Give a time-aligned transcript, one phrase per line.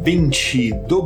[0.00, 1.04] Ouvinte do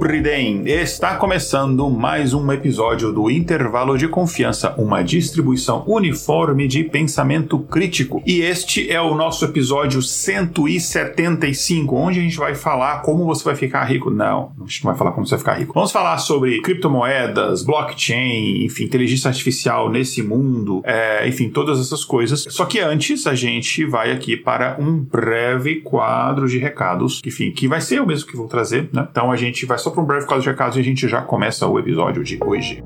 [0.66, 8.22] está começando mais um episódio do Intervalo de Confiança, uma distribuição uniforme de pensamento crítico.
[8.24, 13.56] E este é o nosso episódio 175, onde a gente vai falar como você vai
[13.56, 14.10] ficar rico.
[14.10, 15.74] Não, a gente não vai falar como você vai ficar rico.
[15.74, 22.44] Vamos falar sobre criptomoedas, blockchain, enfim, inteligência artificial nesse mundo, é, enfim, todas essas coisas.
[22.48, 27.66] Só que antes a gente vai aqui para um breve quadro de recados, enfim, que
[27.66, 29.06] vai ser o mesmo que vou trazer, né?
[29.10, 31.22] Então a gente vai só para um breve quadro de recados e a gente já
[31.22, 32.82] começa o episódio de hoje.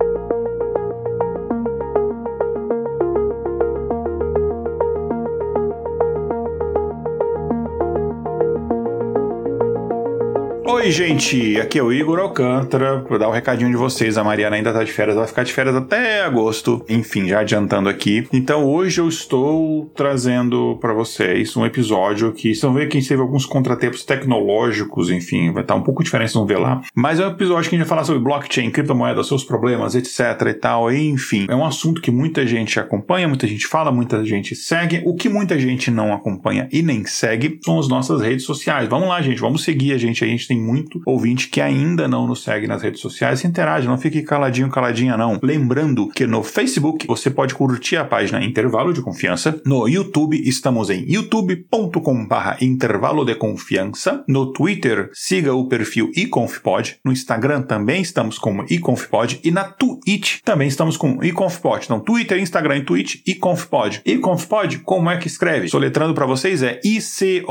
[10.78, 13.04] Oi, gente, aqui é o Igor Alcântara.
[13.08, 14.16] Vou dar o um recadinho de vocês.
[14.16, 16.84] A Mariana ainda tá de férias, vai ficar de férias até agosto.
[16.88, 18.28] Enfim, já adiantando aqui.
[18.32, 23.20] Então, hoje eu estou trazendo para vocês um episódio que vocês vão ver que teve
[23.20, 26.80] alguns contratempos tecnológicos, enfim, vai estar um pouco diferente, vão ver lá.
[26.94, 30.20] Mas é um episódio que a gente vai falar sobre blockchain, criptomoedas, seus problemas, etc
[30.48, 30.92] e tal.
[30.92, 35.02] Enfim, é um assunto que muita gente acompanha, muita gente fala, muita gente segue.
[35.04, 38.88] O que muita gente não acompanha e nem segue são as nossas redes sociais.
[38.88, 40.22] Vamos lá, gente, vamos seguir a gente.
[40.22, 43.44] A gente tem muito ouvinte que ainda não nos segue nas redes sociais.
[43.44, 45.38] Interage, não fique caladinho, caladinha, não.
[45.42, 49.60] Lembrando que no Facebook você pode curtir a página Intervalo de Confiança.
[49.64, 54.24] No YouTube estamos em youtube.com/barra intervalo de confiança.
[54.28, 56.96] No Twitter, siga o perfil iconfpod.
[57.04, 59.40] No Instagram também estamos como iconfpod.
[59.42, 61.84] E na Twitch também estamos com iconfpod.
[61.84, 64.02] Então, Twitter, Instagram e Twitch, iconfpod.
[64.04, 65.68] Iconfpod, como é que escreve?
[65.68, 67.48] Soletrando para vocês é I-C-O-N-F-P-O-D.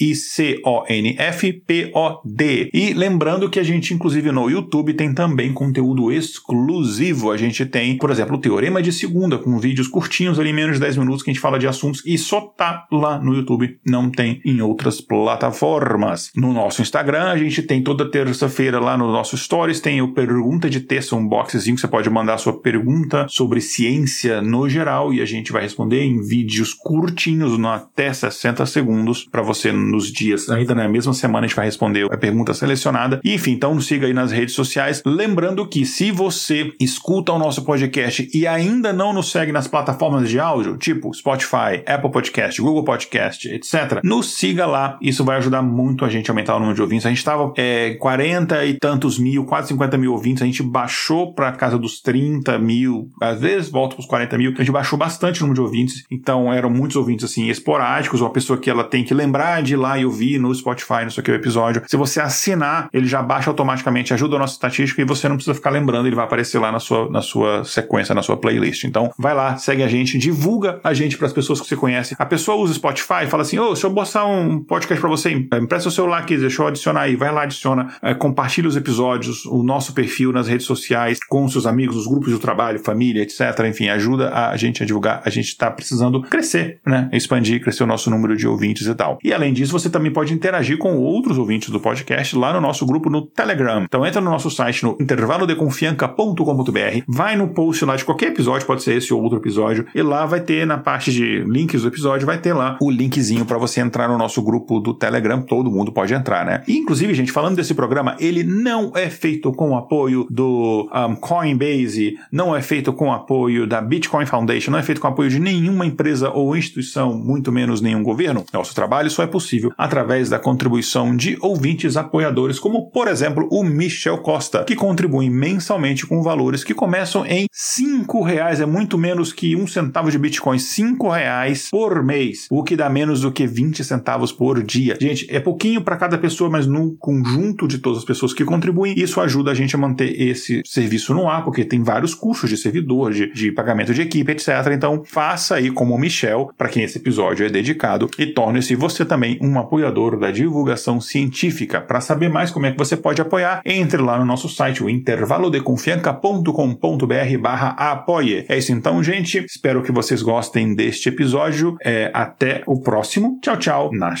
[0.00, 2.70] I-C-O-N-F FPOD.
[2.74, 7.30] E lembrando que a gente, inclusive no YouTube, tem também conteúdo exclusivo.
[7.30, 10.80] A gente tem, por exemplo, o Teorema de Segunda, com vídeos curtinhos ali, menos de
[10.80, 14.10] 10 minutos, que a gente fala de assuntos e só tá lá no YouTube, não
[14.10, 16.30] tem em outras plataformas.
[16.36, 20.68] No nosso Instagram, a gente tem toda terça-feira lá no nosso Stories, tem o Pergunta
[20.68, 25.20] de Texto, um boxezinho que você pode mandar sua pergunta sobre ciência no geral e
[25.20, 30.74] a gente vai responder em vídeos curtinhos, até 60 segundos, para você nos dias, ainda
[30.74, 33.20] na mesma semana semana a gente vai responder a pergunta selecionada.
[33.24, 35.02] E, enfim, então nos siga aí nas redes sociais.
[35.06, 40.28] Lembrando que se você escuta o nosso podcast e ainda não nos segue nas plataformas
[40.28, 44.98] de áudio, tipo Spotify, Apple Podcast, Google Podcast, etc., nos siga lá.
[45.00, 47.06] Isso vai ajudar muito a gente a aumentar o número de ouvintes.
[47.06, 50.42] A gente estava é, 40 e tantos mil, quase 50 mil ouvintes.
[50.42, 54.52] A gente baixou para casa dos 30 mil, às vezes volta para os 40 mil.
[54.52, 56.04] A gente baixou bastante o número de ouvintes.
[56.10, 59.76] Então eram muitos ouvintes assim esporádicos, uma pessoa que ela tem que lembrar de ir
[59.76, 61.82] lá e ouvir no Spotify, no aqui o episódio.
[61.86, 65.54] Se você assinar, ele já baixa automaticamente, ajuda a nossa estatística e você não precisa
[65.54, 68.84] ficar lembrando, ele vai aparecer lá na sua, na sua sequência, na sua playlist.
[68.84, 72.14] Então, vai lá, segue a gente, divulga a gente para as pessoas que você conhece.
[72.18, 75.30] A pessoa usa Spotify, fala assim: ô, oh, deixa eu botar um podcast para você,
[75.30, 79.44] empresta o celular aqui, deixa eu adicionar aí, vai lá, adiciona, é, compartilha os episódios,
[79.46, 83.40] o nosso perfil nas redes sociais, com seus amigos, os grupos de trabalho, família, etc.
[83.68, 85.22] Enfim, ajuda a gente a divulgar.
[85.24, 87.08] A gente está precisando crescer, né?
[87.12, 89.18] Expandir, crescer o nosso número de ouvintes e tal.
[89.22, 92.86] E além disso, você também pode interagir com outros ouvintes do podcast lá no nosso
[92.86, 93.84] grupo no Telegram.
[93.84, 98.82] Então entra no nosso site no intervalodeconfianca.com.br, vai no post lá de qualquer episódio, pode
[98.82, 102.26] ser esse ou outro episódio, e lá vai ter na parte de links do episódio,
[102.26, 105.92] vai ter lá o linkzinho para você entrar no nosso grupo do Telegram, todo mundo
[105.92, 106.62] pode entrar, né?
[106.66, 111.16] E, inclusive, gente, falando desse programa, ele não é feito com o apoio do um,
[111.16, 115.10] Coinbase, não é feito com o apoio da Bitcoin Foundation, não é feito com o
[115.10, 118.44] apoio de nenhuma empresa ou instituição, muito menos nenhum governo.
[118.52, 123.62] Nosso trabalho só é possível através da contribuição de ouvintes apoiadores, como por exemplo o
[123.62, 129.32] Michel Costa, que contribui mensalmente com valores que começam em cinco reais, é muito menos
[129.32, 133.46] que um centavo de Bitcoin, cinco reais por mês, o que dá menos do que
[133.46, 134.96] 20 centavos por dia.
[135.00, 138.94] Gente, é pouquinho para cada pessoa, mas no conjunto de todas as pessoas que contribuem,
[138.96, 142.56] isso ajuda a gente a manter esse serviço no ar, porque tem vários custos de
[142.56, 144.48] servidor, de, de pagamento de equipe, etc.
[144.72, 149.04] Então, faça aí como o Michel, para quem esse episódio é dedicado, e torne-se você
[149.04, 151.80] também um apoiador da divulgação divulgação científica.
[151.80, 154.90] Para saber mais como é que você pode apoiar, entre lá no nosso site, o
[154.90, 158.44] intervalodeconfianca.com.br barra apoie.
[158.48, 159.44] É isso então, gente.
[159.44, 161.76] Espero que vocês gostem deste episódio.
[161.82, 163.38] É, até o próximo.
[163.40, 163.90] Tchau, tchau.
[163.92, 164.14] Na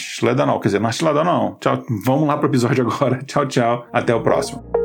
[0.46, 0.92] não, quer dizer, na
[1.24, 1.56] não.
[1.60, 1.82] Tchau.
[2.04, 3.18] Vamos lá pro episódio agora.
[3.26, 3.88] Tchau, tchau.
[3.92, 4.79] Até o próximo.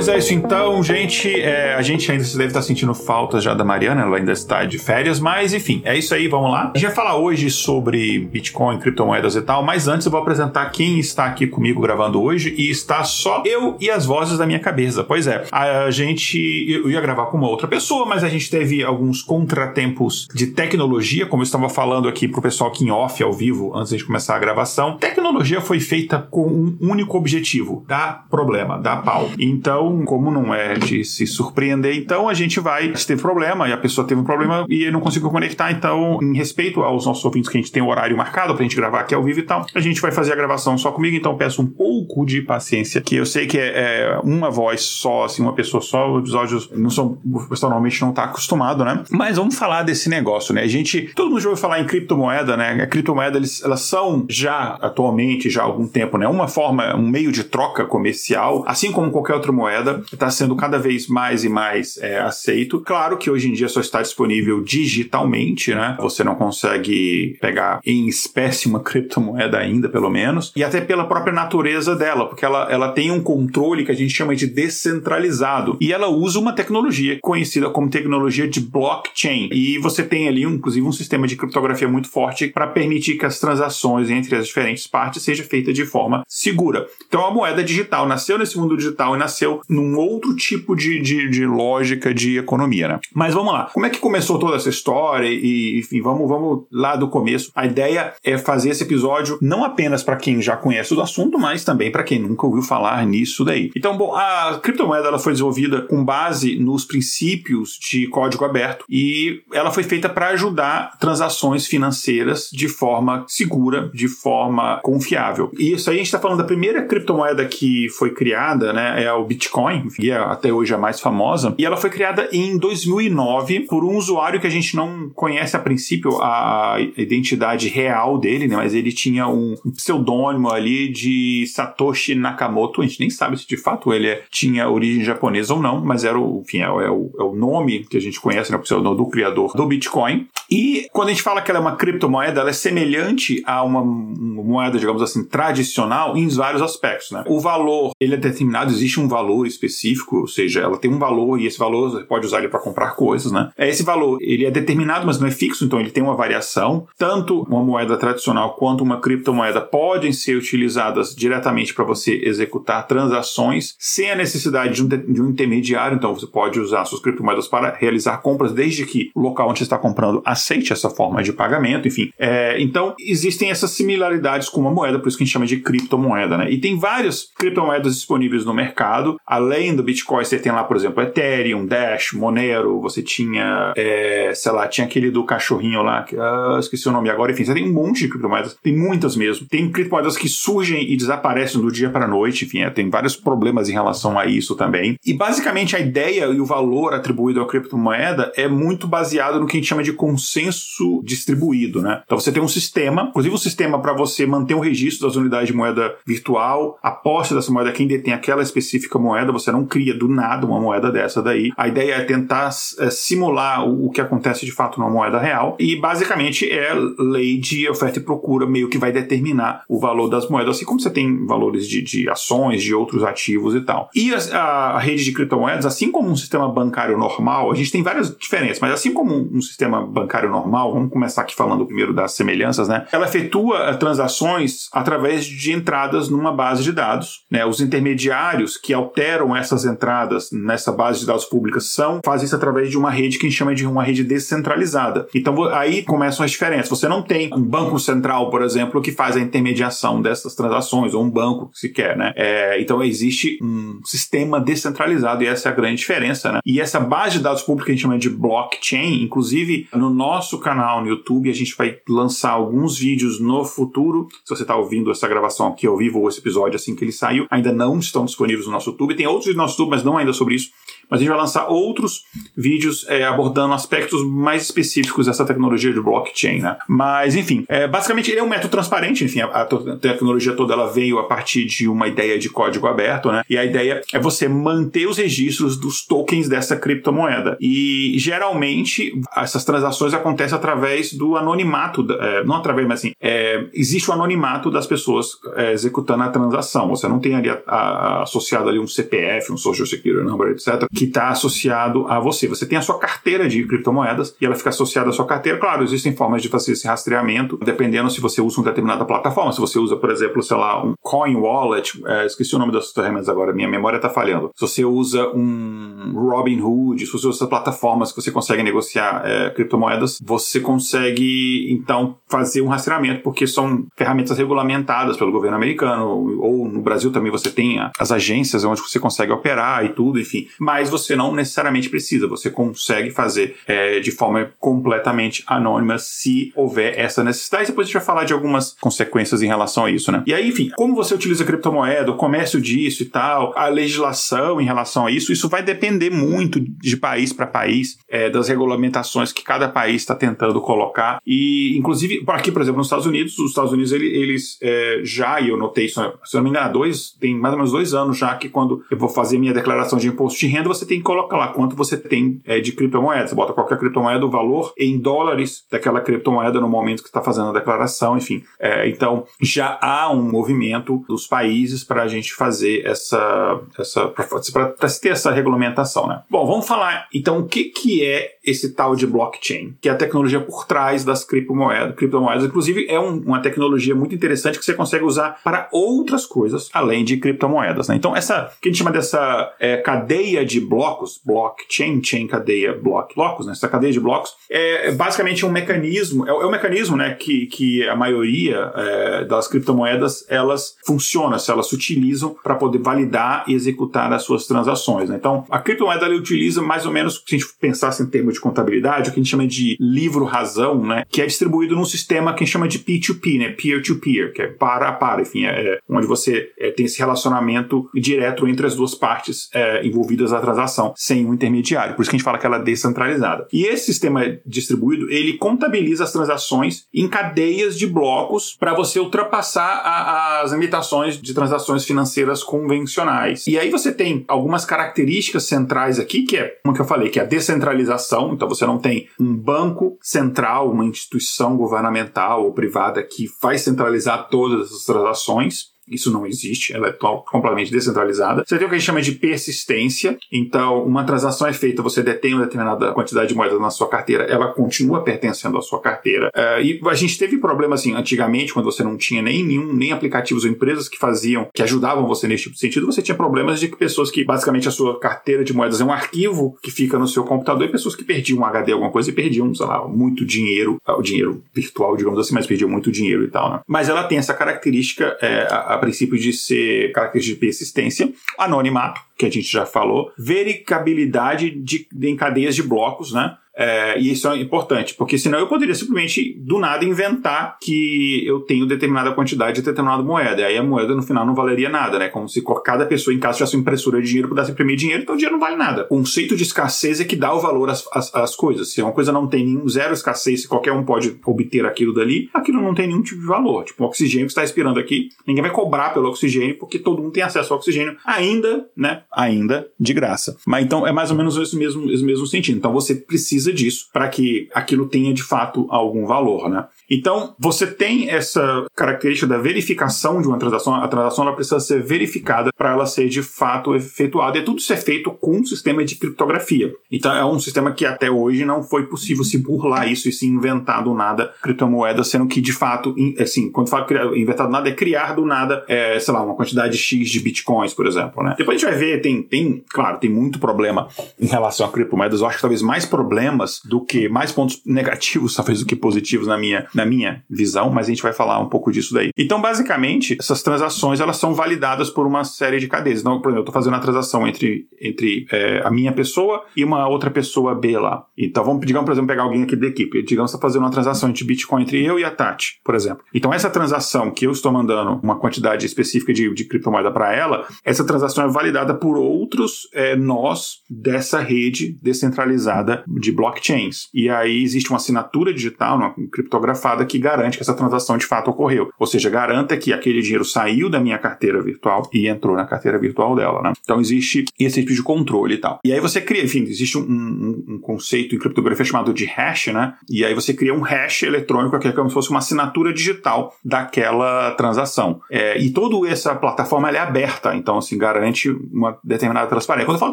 [0.00, 1.28] Pois é, isso então, gente.
[1.28, 4.78] É, a gente ainda deve estar sentindo falta já da Mariana, ela ainda está de
[4.78, 6.70] férias, mas enfim, é isso aí, vamos lá.
[6.74, 10.64] A gente vai falar hoje sobre Bitcoin, criptomoedas e tal, mas antes eu vou apresentar
[10.70, 14.58] quem está aqui comigo gravando hoje e está só eu e as vozes da minha
[14.58, 15.04] cabeça.
[15.04, 16.38] Pois é, a gente.
[16.66, 21.26] Eu ia gravar com uma outra pessoa, mas a gente teve alguns contratempos de tecnologia,
[21.26, 24.34] como eu estava falando aqui pro pessoal aqui em off, ao vivo, antes de começar
[24.34, 24.96] a gravação.
[24.96, 29.28] Tecnologia foi feita com um único objetivo: dar problema, dar pau.
[29.38, 33.68] Então, então, como não é de se surpreender, então a gente vai se teve problema
[33.68, 35.70] e a pessoa teve um problema e não conseguiu conectar.
[35.70, 38.76] Então, em respeito aos nossos ouvintes que a gente tem o horário marcado pra gente
[38.76, 41.16] gravar aqui ao vivo e tal, a gente vai fazer a gravação só comigo.
[41.16, 45.24] Então, peço um pouco de paciência, que eu sei que é, é uma voz só,
[45.24, 46.10] assim, uma pessoa só.
[46.12, 47.18] Os episódios não são,
[47.62, 49.02] normalmente não tá acostumado, né?
[49.10, 50.62] Mas vamos falar desse negócio, né?
[50.62, 52.82] A gente, todo mundo já ouviu falar em criptomoeda, né?
[52.82, 56.26] A criptomoeda, eles, elas são já atualmente, já há algum tempo, né?
[56.28, 60.54] Uma forma, um meio de troca comercial, assim como qualquer outra moeda moeda está sendo
[60.54, 62.80] cada vez mais e mais é, aceito.
[62.80, 65.96] Claro que hoje em dia só está disponível digitalmente, né?
[66.00, 71.32] Você não consegue pegar em espécie uma criptomoeda ainda, pelo menos, e até pela própria
[71.32, 75.92] natureza dela, porque ela, ela tem um controle que a gente chama de descentralizado e
[75.92, 79.48] ela usa uma tecnologia conhecida como tecnologia de blockchain.
[79.52, 83.38] E você tem ali, inclusive, um sistema de criptografia muito forte para permitir que as
[83.38, 86.86] transações entre as diferentes partes seja feita de forma segura.
[87.06, 91.30] Então a moeda digital nasceu nesse mundo digital e nasceu num outro tipo de, de,
[91.30, 93.00] de, lógica de economia, né?
[93.14, 93.70] Mas vamos lá.
[93.72, 95.28] Como é que começou toda essa história?
[95.28, 97.52] E, enfim, vamos, vamos lá do começo.
[97.54, 101.64] A ideia é fazer esse episódio não apenas para quem já conhece o assunto, mas
[101.64, 103.70] também para quem nunca ouviu falar nisso daí.
[103.76, 109.42] Então, bom, a criptomoeda ela foi desenvolvida com base nos princípios de código aberto e
[109.52, 115.52] ela foi feita para ajudar transações financeiras de forma segura, de forma confiável.
[115.58, 119.04] E isso aí a gente está falando da primeira criptomoeda que foi criada, né?
[119.04, 122.28] É o Bitcoin Bitcoin, que é até hoje a mais famosa, e ela foi criada
[122.32, 128.18] em 2009 por um usuário que a gente não conhece a princípio a identidade real
[128.18, 128.56] dele, né?
[128.56, 132.80] Mas ele tinha um pseudônimo ali de Satoshi Nakamoto.
[132.80, 136.04] A gente nem sabe se de fato ele é, tinha origem japonesa ou não, mas
[136.04, 138.56] era o, enfim, é, é, o, é o nome que a gente conhece, né?
[138.56, 140.28] O pseudônimo do criador do Bitcoin.
[140.50, 143.80] E quando a gente fala que ela é uma criptomoeda, ela é semelhante a uma,
[143.80, 147.22] uma moeda, digamos assim, tradicional em vários aspectos, né?
[147.28, 151.40] O valor, ele é determinado, existe um valor específico, ou seja, ela tem um valor
[151.40, 153.50] e esse valor você pode usar ele para comprar coisas, né?
[153.56, 156.86] É, esse valor, ele é determinado, mas não é fixo, então ele tem uma variação.
[156.96, 163.74] Tanto uma moeda tradicional quanto uma criptomoeda podem ser utilizadas diretamente para você executar transações
[163.78, 167.74] sem a necessidade de um, de um intermediário, então você pode usar suas criptomoedas para
[167.74, 171.88] realizar compras desde que o local onde você está comprando aceite essa forma de pagamento,
[171.88, 172.10] enfim.
[172.18, 175.58] É, então, existem essas similaridades com uma moeda, por isso que a gente chama de
[175.58, 176.50] criptomoeda, né?
[176.50, 181.02] E tem várias criptomoedas disponíveis no mercado, além do Bitcoin, você tem lá, por exemplo,
[181.02, 186.56] Ethereum, Dash, Monero, você tinha, é, sei lá, tinha aquele do cachorrinho lá, que, ah,
[186.58, 189.46] esqueci o nome agora, enfim, você tem um monte de criptomoedas, tem muitas mesmo.
[189.46, 193.16] Tem criptomoedas que surgem e desaparecem do dia para a noite, enfim, é, tem vários
[193.16, 194.96] problemas em relação a isso também.
[195.04, 199.56] E basicamente a ideia e o valor atribuído à criptomoeda é muito baseado no que
[199.56, 202.02] a gente chama de consenso distribuído, né?
[202.04, 205.48] Então você tem um sistema, inclusive um sistema para você manter o registro das unidades
[205.48, 209.64] de moeda virtual, a posse dessa moeda, quem detém aquela específica moeda moeda, você não
[209.64, 211.52] cria do nada uma moeda dessa daí.
[211.56, 215.76] A ideia é tentar é, simular o, que acontece de fato numa moeda real e
[215.76, 220.56] basicamente é lei de oferta e procura meio que vai determinar o valor das moedas,
[220.56, 223.88] assim como você tem valores de, de ações, de outros ativos e tal.
[223.94, 227.82] E a, a, rede de criptomoedas, assim como um sistema bancário normal, a gente tem
[227.82, 231.92] várias diferenças, mas assim como um, um sistema bancário normal, vamos começar aqui falando primeiro
[231.92, 232.86] das semelhanças, né?
[232.92, 237.44] Ela efetua transações através de entradas numa base de dados, né?
[237.44, 242.34] Os intermediários que alteram geram essas entradas nessa base de dados públicas são faz isso
[242.34, 245.06] através de uma rede que a gente chama de uma rede descentralizada.
[245.14, 246.68] Então aí começam as diferenças.
[246.68, 251.04] Você não tem um banco central, por exemplo, que faz a intermediação dessas transações, ou
[251.04, 252.12] um banco sequer, né?
[252.16, 256.40] É, então existe um sistema descentralizado e essa é a grande diferença, né?
[256.44, 260.38] E essa base de dados pública que a gente chama de blockchain, inclusive no nosso
[260.38, 264.08] canal no YouTube a gente vai lançar alguns vídeos no futuro.
[264.24, 266.92] Se você está ouvindo essa gravação aqui ao vivo ou esse episódio assim que ele
[266.92, 269.96] saiu, ainda não estão disponíveis no nosso YouTube tem outros no nosso YouTube, mas não
[269.96, 270.50] ainda sobre isso
[270.90, 272.02] mas a gente vai lançar outros
[272.36, 276.56] vídeos é, abordando aspectos mais específicos dessa tecnologia de blockchain, né?
[276.68, 279.46] Mas, enfim, é, basicamente ele é um método transparente, enfim, a, a,
[279.80, 283.22] tecnologia toda ela veio a partir de uma ideia de código aberto, né?
[283.30, 287.36] E a ideia é você manter os registros dos tokens dessa criptomoeda.
[287.40, 293.88] E geralmente essas transações acontecem através do anonimato, é, não através, mas assim, é, existe
[293.90, 296.68] o anonimato das pessoas é, executando a transação.
[296.70, 300.68] Você não tem ali a, a, associado ali um CPF, um Social Security Number, etc
[300.80, 302.26] que está associado a você.
[302.26, 305.36] Você tem a sua carteira de criptomoedas e ela fica associada à sua carteira.
[305.36, 309.30] Claro, existem formas de fazer esse rastreamento, dependendo se você usa uma determinada plataforma.
[309.30, 312.72] Se você usa, por exemplo, sei lá, um Coin Wallet, é, esqueci o nome das
[312.72, 314.30] ferramentas agora, minha memória está falhando.
[314.34, 319.98] Se você usa um Robinhood, se você usa plataformas que você consegue negociar é, criptomoedas,
[320.02, 326.62] você consegue então fazer um rastreamento, porque são ferramentas regulamentadas pelo governo americano, ou no
[326.62, 330.26] Brasil também você tem as agências onde você consegue operar e tudo, enfim.
[330.38, 336.78] Mas você não necessariamente precisa, você consegue fazer é, de forma completamente anônima se houver
[336.78, 337.48] essa necessidade.
[337.48, 340.02] Depois a gente vai falar de algumas consequências em relação a isso, né?
[340.06, 344.44] E aí, enfim, como você utiliza criptomoeda, o comércio disso e tal, a legislação em
[344.44, 349.22] relação a isso, isso vai depender muito de país para país, é, das regulamentações que
[349.22, 351.00] cada país está tentando colocar.
[351.06, 355.20] E, inclusive, aqui, por exemplo, nos Estados Unidos, os Estados Unidos, eles, eles é, já,
[355.20, 357.98] e eu notei isso, se não me engano, dois, tem mais ou menos dois anos
[357.98, 360.84] já que quando eu vou fazer minha declaração de imposto de renda, você tem que
[360.84, 363.06] colocar lá quanto você tem é, de criptomoeda.
[363.06, 367.30] Você bota qualquer criptomoeda, o valor em dólares daquela criptomoeda no momento que está fazendo
[367.30, 368.22] a declaração, enfim.
[368.38, 373.40] É, então, já há um movimento dos países para a gente fazer essa.
[373.58, 376.02] essa para ter essa regulamentação, né?
[376.10, 379.76] Bom, vamos falar então o que, que é esse tal de blockchain, que é a
[379.76, 381.74] tecnologia por trás das criptomoedas.
[381.74, 382.24] criptomoedas.
[382.24, 386.84] Inclusive, é um, uma tecnologia muito interessante que você consegue usar para outras coisas além
[386.84, 387.68] de criptomoedas.
[387.68, 387.76] Né?
[387.76, 392.94] Então, essa que a gente chama dessa é, cadeia de blocos, blockchain, chain, cadeia, block,
[392.94, 393.32] blocos, né?
[393.32, 397.68] essa cadeia de blocos, é basicamente um mecanismo, é, é um mecanismo né, que, que
[397.68, 403.34] a maioria é, das criptomoedas elas funcionam, se elas se utilizam para poder validar e
[403.34, 404.88] executar as suas transações.
[404.88, 404.96] Né?
[404.96, 408.20] Então, a criptomoeda ela utiliza mais ou menos, se a gente pensasse em termos de
[408.20, 410.84] contabilidade, o que a gente chama de livro-razão, né?
[410.88, 413.30] Que é distribuído num sistema que a gente chama de P2P, né?
[413.30, 417.68] Peer-to-peer, que é para a para, enfim, é, é onde você é, tem esse relacionamento
[417.74, 420.29] direto entre as duas partes é, envolvidas na transação,
[420.76, 421.74] sem um intermediário.
[421.74, 423.26] Por isso que a gente fala que ela é descentralizada.
[423.32, 429.62] E esse sistema distribuído, ele contabiliza as transações em cadeias de blocos para você ultrapassar
[429.64, 433.26] a, as limitações de transações financeiras convencionais.
[433.26, 436.98] E aí você tem algumas características centrais aqui, que é, como que eu falei, que
[436.98, 442.82] é a descentralização então você não tem um banco central, uma instituição governamental ou privada
[442.82, 445.50] que vai centralizar todas as transações.
[445.70, 448.24] Isso não existe, ela é completamente descentralizada.
[448.26, 449.98] Você tem o que a gente chama de persistência.
[450.12, 454.04] Então, uma transação é feita, você detém uma determinada quantidade de moedas na sua carteira,
[454.04, 456.10] ela continua pertencendo à sua carteira.
[456.14, 459.72] Uh, e a gente teve problemas assim, antigamente, quando você não tinha nem nenhum, nem
[459.72, 463.38] aplicativos ou empresas que faziam, que ajudavam você nesse tipo de sentido, você tinha problemas
[463.38, 466.88] de pessoas que basicamente a sua carteira de moedas é um arquivo que fica no
[466.88, 470.04] seu computador e pessoas que perdiam um HD, alguma coisa, e perdiam, sei lá, muito
[470.04, 473.40] dinheiro, ah, o dinheiro virtual, digamos assim, mas perdiam muito dinheiro e tal, né?
[473.46, 478.80] Mas ela tem essa característica, é, a, a princípio de ser característica de persistência, anonimato,
[478.96, 483.16] que a gente já falou, verificabilidade de, de, em cadeias de blocos, né?
[483.40, 488.20] É, e isso é importante, porque senão eu poderia simplesmente, do nada, inventar que eu
[488.20, 490.20] tenho determinada quantidade de determinada moeda.
[490.20, 491.88] E aí a moeda no final não valeria nada, né?
[491.88, 494.94] Como se cada pessoa em casa tivesse uma impressora de dinheiro pudesse imprimir dinheiro, então
[494.94, 495.62] o dinheiro não vale nada.
[495.62, 498.52] O conceito de escassez é que dá o valor às, às, às coisas.
[498.52, 502.10] Se uma coisa não tem nenhum zero escassez, se qualquer um pode obter aquilo dali,
[502.12, 503.44] aquilo não tem nenhum tipo de valor.
[503.44, 506.92] Tipo, o oxigênio que está respirando aqui, ninguém vai cobrar pelo oxigênio, porque todo mundo
[506.92, 508.82] tem acesso ao oxigênio, ainda, né?
[508.92, 510.18] Ainda de graça.
[510.26, 512.36] Mas então é mais ou menos esse mesmo, esse mesmo sentido.
[512.36, 516.46] Então você precisa disso para que aquilo tenha de fato algum valor, né?
[516.70, 520.54] Então, você tem essa característica da verificação de uma transação.
[520.54, 524.18] A transação ela precisa ser verificada para ela ser de fato efetuada.
[524.18, 526.52] E tudo isso é feito com um sistema de criptografia.
[526.70, 530.06] Então, é um sistema que até hoje não foi possível se burlar isso e se
[530.06, 534.52] inventar do nada criptomoeda, sendo que de fato, assim, quando fala inventar do nada, é
[534.52, 538.14] criar do nada, é, sei lá, uma quantidade X de bitcoins, por exemplo, né?
[538.16, 540.68] Depois a gente vai ver, tem, tem, claro, tem muito problema
[541.00, 542.00] em relação a criptomoedas.
[542.00, 545.56] Eu acho que talvez mais problema problemas do que mais pontos negativos, talvez, do que
[545.56, 548.90] positivos na minha, na minha visão, mas a gente vai falar um pouco disso daí.
[548.96, 552.80] Então, basicamente, essas transações elas são validadas por uma série de cadeias.
[552.80, 556.44] Então, por exemplo, eu estou fazendo a transação entre, entre é, a minha pessoa e
[556.44, 557.84] uma outra pessoa B lá.
[557.96, 559.82] Então, vamos, digamos, por exemplo, pegar alguém aqui da equipe.
[559.82, 562.84] Digamos está fazendo uma transação entre Bitcoin entre eu e a Tati, por exemplo.
[562.92, 567.26] Então, essa transação que eu estou mandando uma quantidade específica de, de criptomoeda para ela,
[567.44, 573.68] essa transação é validada por outros é, nós dessa rede descentralizada de blockchains.
[573.72, 578.10] E aí existe uma assinatura digital, uma criptografada, que garante que essa transação de fato
[578.10, 578.50] ocorreu.
[578.58, 582.58] Ou seja, garanta que aquele dinheiro saiu da minha carteira virtual e entrou na carteira
[582.58, 583.22] virtual dela.
[583.22, 583.32] Né?
[583.42, 585.40] Então existe esse tipo de controle e tal.
[585.44, 589.28] E aí você cria, enfim, existe um, um, um conceito em criptografia chamado de hash,
[589.28, 589.54] né?
[589.68, 593.14] E aí você cria um hash eletrônico que é como se fosse uma assinatura digital
[593.24, 594.80] daquela transação.
[594.90, 599.46] É, e toda essa plataforma é aberta, então assim, garante uma determinada transparência.
[599.46, 599.72] Quando eu falo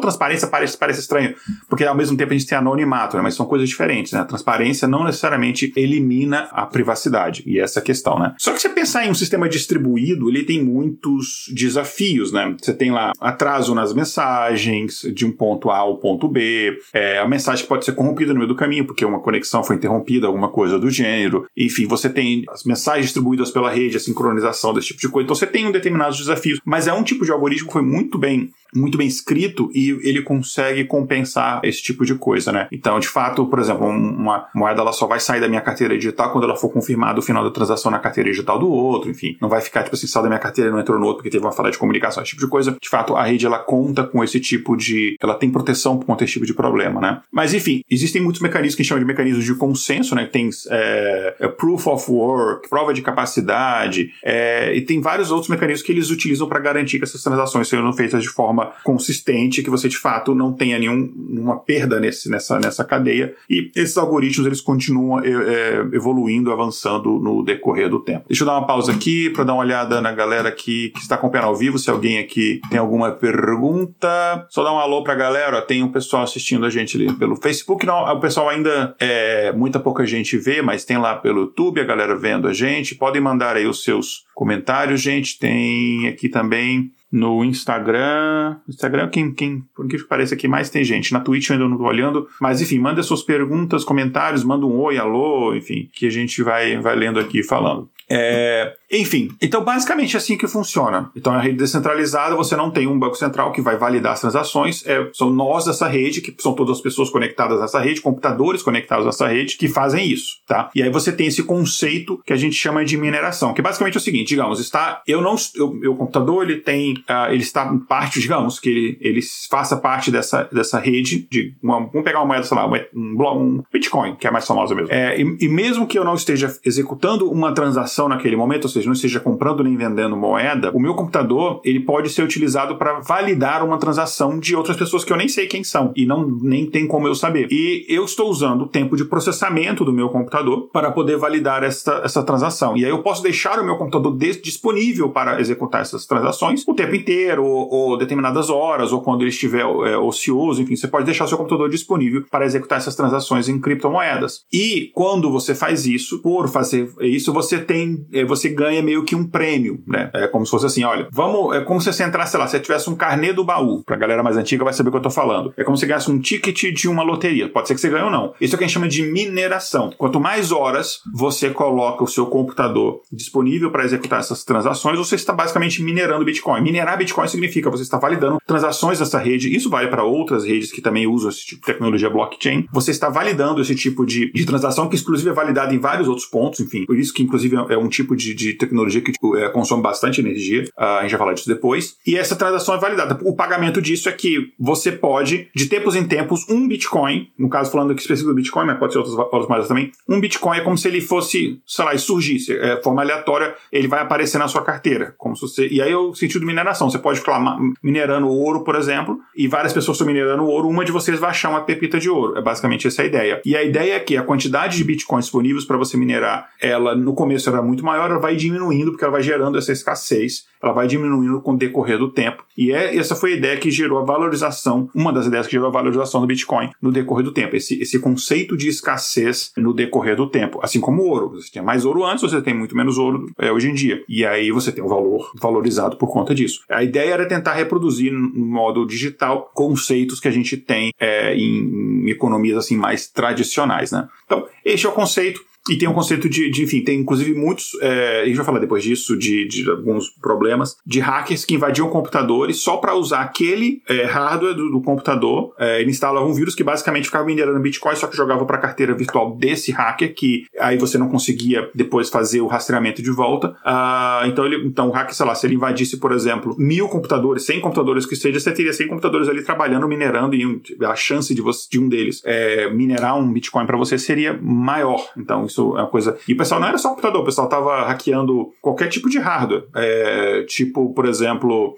[0.00, 1.34] transparência, parece, parece estranho,
[1.68, 3.22] porque ao mesmo tempo a gente tem anonimato, né?
[3.22, 4.12] mas são coisas diferentes.
[4.12, 4.20] Né?
[4.20, 8.18] A transparência não necessariamente elimina a privacidade, e essa é a questão.
[8.18, 8.34] Né?
[8.38, 12.32] Só que você pensar em um sistema distribuído, ele tem muitos desafios.
[12.32, 12.54] Né?
[12.60, 17.28] Você tem lá atraso nas mensagens, de um ponto A ao ponto B, é, a
[17.28, 20.78] mensagem pode ser corrompida no meio do caminho, porque uma conexão foi interrompida, alguma coisa
[20.78, 21.46] do gênero.
[21.56, 25.24] Enfim, você tem as mensagens distribuídas pela rede, a sincronização desse tipo de coisa.
[25.24, 28.18] Então você tem um determinados desafios, mas é um tipo de algoritmo que foi muito
[28.18, 32.68] bem muito bem escrito e ele consegue compensar esse tipo de coisa, né?
[32.70, 36.32] Então, de fato, por exemplo, uma moeda ela só vai sair da minha carteira digital
[36.32, 39.36] quando ela for confirmado o final da transação na carteira digital do outro, enfim.
[39.40, 41.30] Não vai ficar, tipo assim, saiu da minha carteira e não entrou no outro porque
[41.30, 42.76] teve uma falha de comunicação, esse tipo de coisa.
[42.80, 45.16] De fato, a rede ela conta com esse tipo de.
[45.20, 47.20] Ela tem proteção contra esse tipo de problema, né?
[47.30, 50.26] Mas, enfim, existem muitos mecanismos que a gente chama de mecanismos de consenso, né?
[50.26, 55.82] Tem é, é, proof of work, prova de capacidade, é, e tem vários outros mecanismos
[55.82, 59.88] que eles utilizam para garantir que essas transações sejam feitas de forma consistente, que você
[59.88, 63.34] de fato não tenha nenhuma perda nesse, nessa, nessa cadeia.
[63.48, 68.24] E esses algoritmos eles continuam é, é, evoluindo, avançando no decorrer do tempo.
[68.28, 71.14] Deixa eu dar uma pausa aqui para dar uma olhada na galera aqui que está
[71.14, 71.78] acompanhando ao vivo.
[71.78, 75.62] Se alguém aqui tem alguma pergunta, só dá um alô para a galera.
[75.62, 77.84] Tem um pessoal assistindo a gente ali pelo Facebook.
[77.86, 81.84] Não, o pessoal ainda é muita pouca gente vê, mas tem lá pelo YouTube a
[81.84, 82.94] galera vendo a gente.
[82.94, 85.38] Podem mandar aí os seus comentários, gente.
[85.38, 88.56] Tem aqui também no Instagram.
[88.68, 91.12] Instagram, quem, quem, por que pareça aqui mais tem gente.
[91.12, 92.28] Na Twitch eu ainda não tô olhando.
[92.40, 96.78] Mas enfim, manda suas perguntas, comentários, manda um oi, alô, enfim, que a gente vai,
[96.78, 97.88] vai lendo aqui falando.
[98.10, 101.10] É, enfim, então basicamente é assim que funciona.
[101.14, 104.84] Então a rede descentralizada, você não tem um banco central que vai validar as transações,
[104.86, 109.06] é, são nós dessa rede, que são todas as pessoas conectadas nessa rede, computadores conectados
[109.06, 110.70] nessa rede, que fazem isso, tá?
[110.74, 113.98] E aí você tem esse conceito que a gente chama de mineração, que basicamente é
[113.98, 117.78] o seguinte, digamos, está, eu não, eu, meu computador, ele tem, uh, ele está em
[117.78, 119.20] parte, digamos, que ele, ele
[119.50, 123.62] faça parte dessa, dessa rede, de uma, vamos pegar uma moeda, sei lá, um, um
[123.72, 124.92] Bitcoin, que é a mais famosa mesmo.
[124.92, 128.77] É, e, e mesmo que eu não esteja executando uma transação naquele momento, ou seja,
[128.86, 133.64] não esteja comprando nem vendendo moeda, o meu computador ele pode ser utilizado para validar
[133.64, 136.86] uma transação de outras pessoas que eu nem sei quem são e não nem tem
[136.86, 137.48] como eu saber.
[137.50, 142.00] E eu estou usando o tempo de processamento do meu computador para poder validar essa,
[142.04, 142.76] essa transação.
[142.76, 146.94] E aí eu posso deixar o meu computador disponível para executar essas transações o tempo
[146.94, 151.24] inteiro, ou, ou determinadas horas, ou quando ele estiver é, ocioso, enfim, você pode deixar
[151.24, 154.42] o seu computador disponível para executar essas transações em criptomoedas.
[154.52, 159.14] E quando você faz isso, por fazer isso, você tem é, você ganha meio que
[159.14, 160.10] um prêmio, né?
[160.14, 162.58] É como se fosse assim, olha, vamos, é como se você entrasse, sei lá, se
[162.60, 165.10] tivesse um carnê do baú, pra galera mais antiga vai saber o que eu tô
[165.10, 165.52] falando.
[165.56, 167.48] É como se ganhasse um ticket de uma loteria.
[167.48, 168.34] Pode ser que você ganhe ou não.
[168.40, 169.90] Isso é o que a gente chama de mineração.
[169.96, 175.32] Quanto mais horas você coloca o seu computador disponível para executar essas transações, você está
[175.32, 176.60] basicamente minerando Bitcoin.
[176.62, 179.54] Minerar Bitcoin significa você está validando transações dessa rede.
[179.54, 182.66] Isso vale para outras redes que também usam esse tipo de tecnologia blockchain.
[182.72, 186.26] Você está validando esse tipo de, de transação que, inclusive, é validada em vários outros
[186.26, 186.60] pontos.
[186.60, 189.82] Enfim, por isso que, inclusive, é um tipo de, de tecnologia que tipo, é, consome
[189.82, 190.64] bastante energia.
[190.76, 191.96] Uh, a gente vai falar disso depois.
[192.06, 193.18] E essa transação é validada.
[193.24, 197.70] O pagamento disso é que você pode, de tempos em tempos, um Bitcoin, no caso
[197.70, 200.60] falando aqui específico do Bitcoin, mas pode ser outras, outras moedas também, um Bitcoin é
[200.60, 204.62] como se ele fosse, sei lá, surgisse, é, forma aleatória, ele vai aparecer na sua
[204.62, 205.14] carteira.
[205.16, 206.90] Como se você, e aí é o sentido de mineração.
[206.90, 207.38] Você pode ficar
[207.82, 211.50] minerando ouro, por exemplo, e várias pessoas estão minerando ouro, uma de vocês vai achar
[211.50, 212.36] uma pepita de ouro.
[212.36, 213.40] É basicamente essa a ideia.
[213.44, 217.14] E a ideia é que a quantidade de Bitcoins disponíveis para você minerar, ela no
[217.14, 220.86] começo era muito maior, ela vai diminuindo, porque ela vai gerando essa escassez, ela vai
[220.86, 222.44] diminuindo com o decorrer do tempo.
[222.56, 225.68] E é, essa foi a ideia que gerou a valorização, uma das ideias que gerou
[225.68, 230.16] a valorização do Bitcoin no decorrer do tempo, esse, esse conceito de escassez no decorrer
[230.16, 230.58] do tempo.
[230.62, 231.30] Assim como o ouro.
[231.30, 234.02] Você tinha mais ouro antes, você tem muito menos ouro é, hoje em dia.
[234.08, 236.60] E aí você tem um valor valorizado por conta disso.
[236.68, 242.04] A ideia era tentar reproduzir no modo digital conceitos que a gente tem é, em,
[242.04, 244.08] em economias assim mais tradicionais, né?
[244.24, 245.47] Então, este é o conceito.
[245.68, 248.58] E tem um conceito de, de enfim, tem inclusive muitos, é, a gente vai falar
[248.58, 253.82] depois disso, de, de alguns problemas, de hackers que invadiam computadores só para usar aquele
[253.88, 255.54] é, hardware do, do computador.
[255.58, 258.94] É, ele um vírus que basicamente ficava minerando Bitcoin, só que jogava para a carteira
[258.94, 263.56] virtual desse hacker, que aí você não conseguia depois fazer o rastreamento de volta.
[263.64, 267.44] Ah, então, ele, então o hacker, sei lá, se ele invadisse, por exemplo, mil computadores,
[267.44, 270.44] 100 computadores que seja, você teria 100 computadores ali trabalhando, minerando, e
[270.84, 275.10] a chance de, você, de um deles é, minerar um Bitcoin para você seria maior.
[275.16, 276.16] Então, isso isso é uma coisa.
[276.26, 279.64] E o pessoal não era só computador, o pessoal tava hackeando qualquer tipo de hardware.
[279.74, 281.76] É, tipo, por exemplo,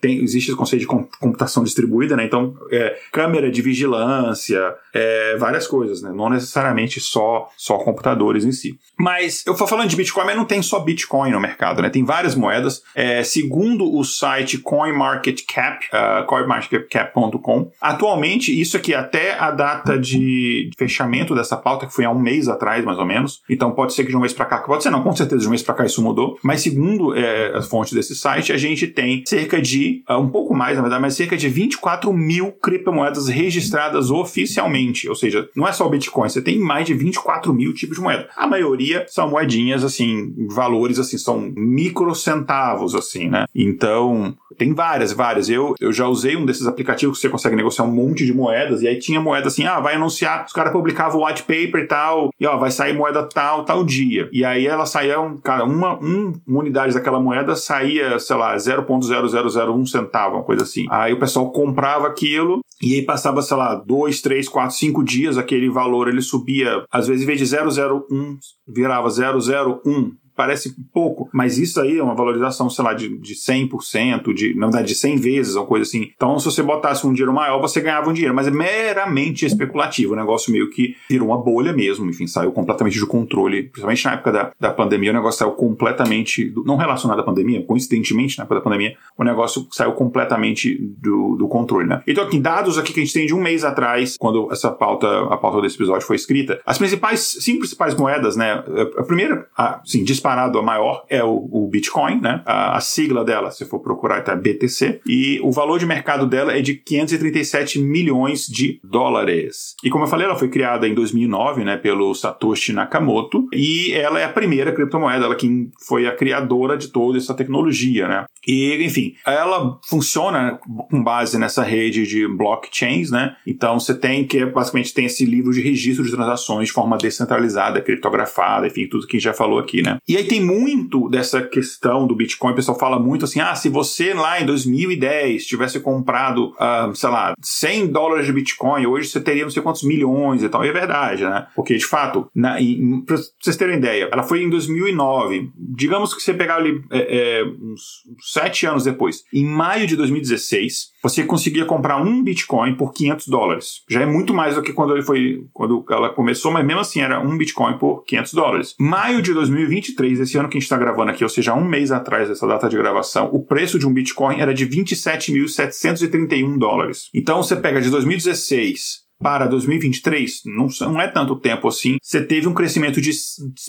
[0.00, 2.24] tem, existe esse conceito de computação distribuída, né?
[2.24, 6.10] Então, é, câmera de vigilância, é, várias coisas, né?
[6.14, 8.78] Não necessariamente só, só computadores em si.
[8.98, 11.90] Mas eu tô falando de Bitcoin, mas não tem só Bitcoin no mercado, né?
[11.90, 12.82] Tem várias moedas.
[12.94, 21.34] É, segundo o site CoinMarketCap, uh, coinmarketcap.com, atualmente, isso aqui até a data de fechamento
[21.34, 23.42] dessa pauta, que foi há um mês atrás, mais ou menos menos.
[23.48, 25.46] Então pode ser que de um mês para cá, pode ser não, com certeza de
[25.46, 26.38] um mês para cá isso mudou.
[26.42, 30.54] Mas segundo é, as fontes desse site, a gente tem cerca de, uh, um pouco
[30.54, 35.08] mais na verdade, mas cerca de 24 mil criptomoedas registradas oficialmente.
[35.08, 38.02] Ou seja, não é só o Bitcoin, você tem mais de 24 mil tipos de
[38.02, 38.28] moeda.
[38.36, 43.44] A maioria são moedinhas, assim, valores, assim, são microcentavos, assim, né?
[43.54, 45.48] Então, tem várias, várias.
[45.48, 48.82] Eu, eu já usei um desses aplicativos que você consegue negociar um monte de moedas,
[48.82, 51.86] e aí tinha moeda assim, ah, vai anunciar, os caras publicavam o white paper e
[51.86, 54.28] tal, e ó, vai sair moeda moeda tal, tal dia.
[54.32, 58.54] E aí ela saía, um, cara, uma, um, uma unidade daquela moeda saía, sei lá,
[58.56, 60.86] 0.0001 centavo, uma coisa assim.
[60.90, 65.38] Aí o pessoal comprava aquilo e aí passava, sei lá, 2, 3, 4, 5 dias,
[65.38, 71.58] aquele valor ele subia, às vezes em vez de 001, virava 001 parece pouco, mas
[71.58, 75.16] isso aí é uma valorização, sei lá, de, de 100%, de, na verdade, de 100
[75.16, 76.12] vezes, uma coisa assim.
[76.14, 80.12] Então, se você botasse um dinheiro maior, você ganhava um dinheiro, mas é meramente especulativo,
[80.12, 84.12] o negócio meio que virou uma bolha mesmo, enfim, saiu completamente de controle, principalmente na
[84.12, 88.60] época da, da pandemia, o negócio saiu completamente, não relacionado à pandemia, coincidentemente na época
[88.60, 92.00] da pandemia, o negócio saiu completamente do, do controle, né?
[92.06, 95.08] Então, aqui, dados aqui que a gente tem de um mês atrás, quando essa pauta,
[95.24, 98.62] a pauta desse episódio foi escrita, as principais, cinco principais moedas, né,
[98.96, 102.42] a primeira, a, sim, disparado a maior é o, o Bitcoin, né?
[102.44, 105.00] A, a, sigla dela, se for procurar, tá BTC.
[105.06, 109.74] E o valor de mercado dela é de 537 milhões de dólares.
[109.82, 113.46] E como eu falei, ela foi criada em 2009, né, pelo Satoshi Nakamoto.
[113.52, 118.06] E ela é a primeira criptomoeda, ela que foi a criadora de toda essa tecnologia,
[118.06, 118.24] né?
[118.46, 120.58] E, enfim, ela funciona
[120.90, 123.36] com base nessa rede de blockchains, né?
[123.46, 127.80] Então você tem que, basicamente, tem esse livro de registro de transações de forma descentralizada,
[127.80, 129.98] criptografada, enfim, tudo que já falou aqui, né?
[130.08, 133.68] E aí tem muito dessa questão do Bitcoin, o pessoal fala muito assim, ah, se
[133.68, 139.20] você lá em 2010 tivesse comprado, uh, sei lá, 100 dólares de Bitcoin, hoje você
[139.20, 140.64] teria não sei quantos milhões e tal.
[140.64, 141.46] E é verdade, né?
[141.54, 145.50] Porque, de fato, na, em, pra vocês terem ideia, ela foi em 2009.
[145.56, 149.24] Digamos que você pegar ali é, é, uns sete anos depois.
[149.32, 153.82] Em maio de 2016, você conseguia comprar um Bitcoin por 500 dólares.
[153.88, 157.00] Já é muito mais do que quando ele foi, quando ela começou, mas mesmo assim
[157.00, 158.74] era um Bitcoin por 500 dólares.
[158.78, 161.90] Maio de 2023, esse ano que a gente está gravando aqui, ou seja, um mês
[161.92, 167.08] atrás dessa data de gravação, o preço de um Bitcoin era de 27.731 dólares.
[167.14, 172.46] Então você pega de 2016 para 2023, não, não é tanto tempo assim, você teve
[172.46, 173.10] um crescimento de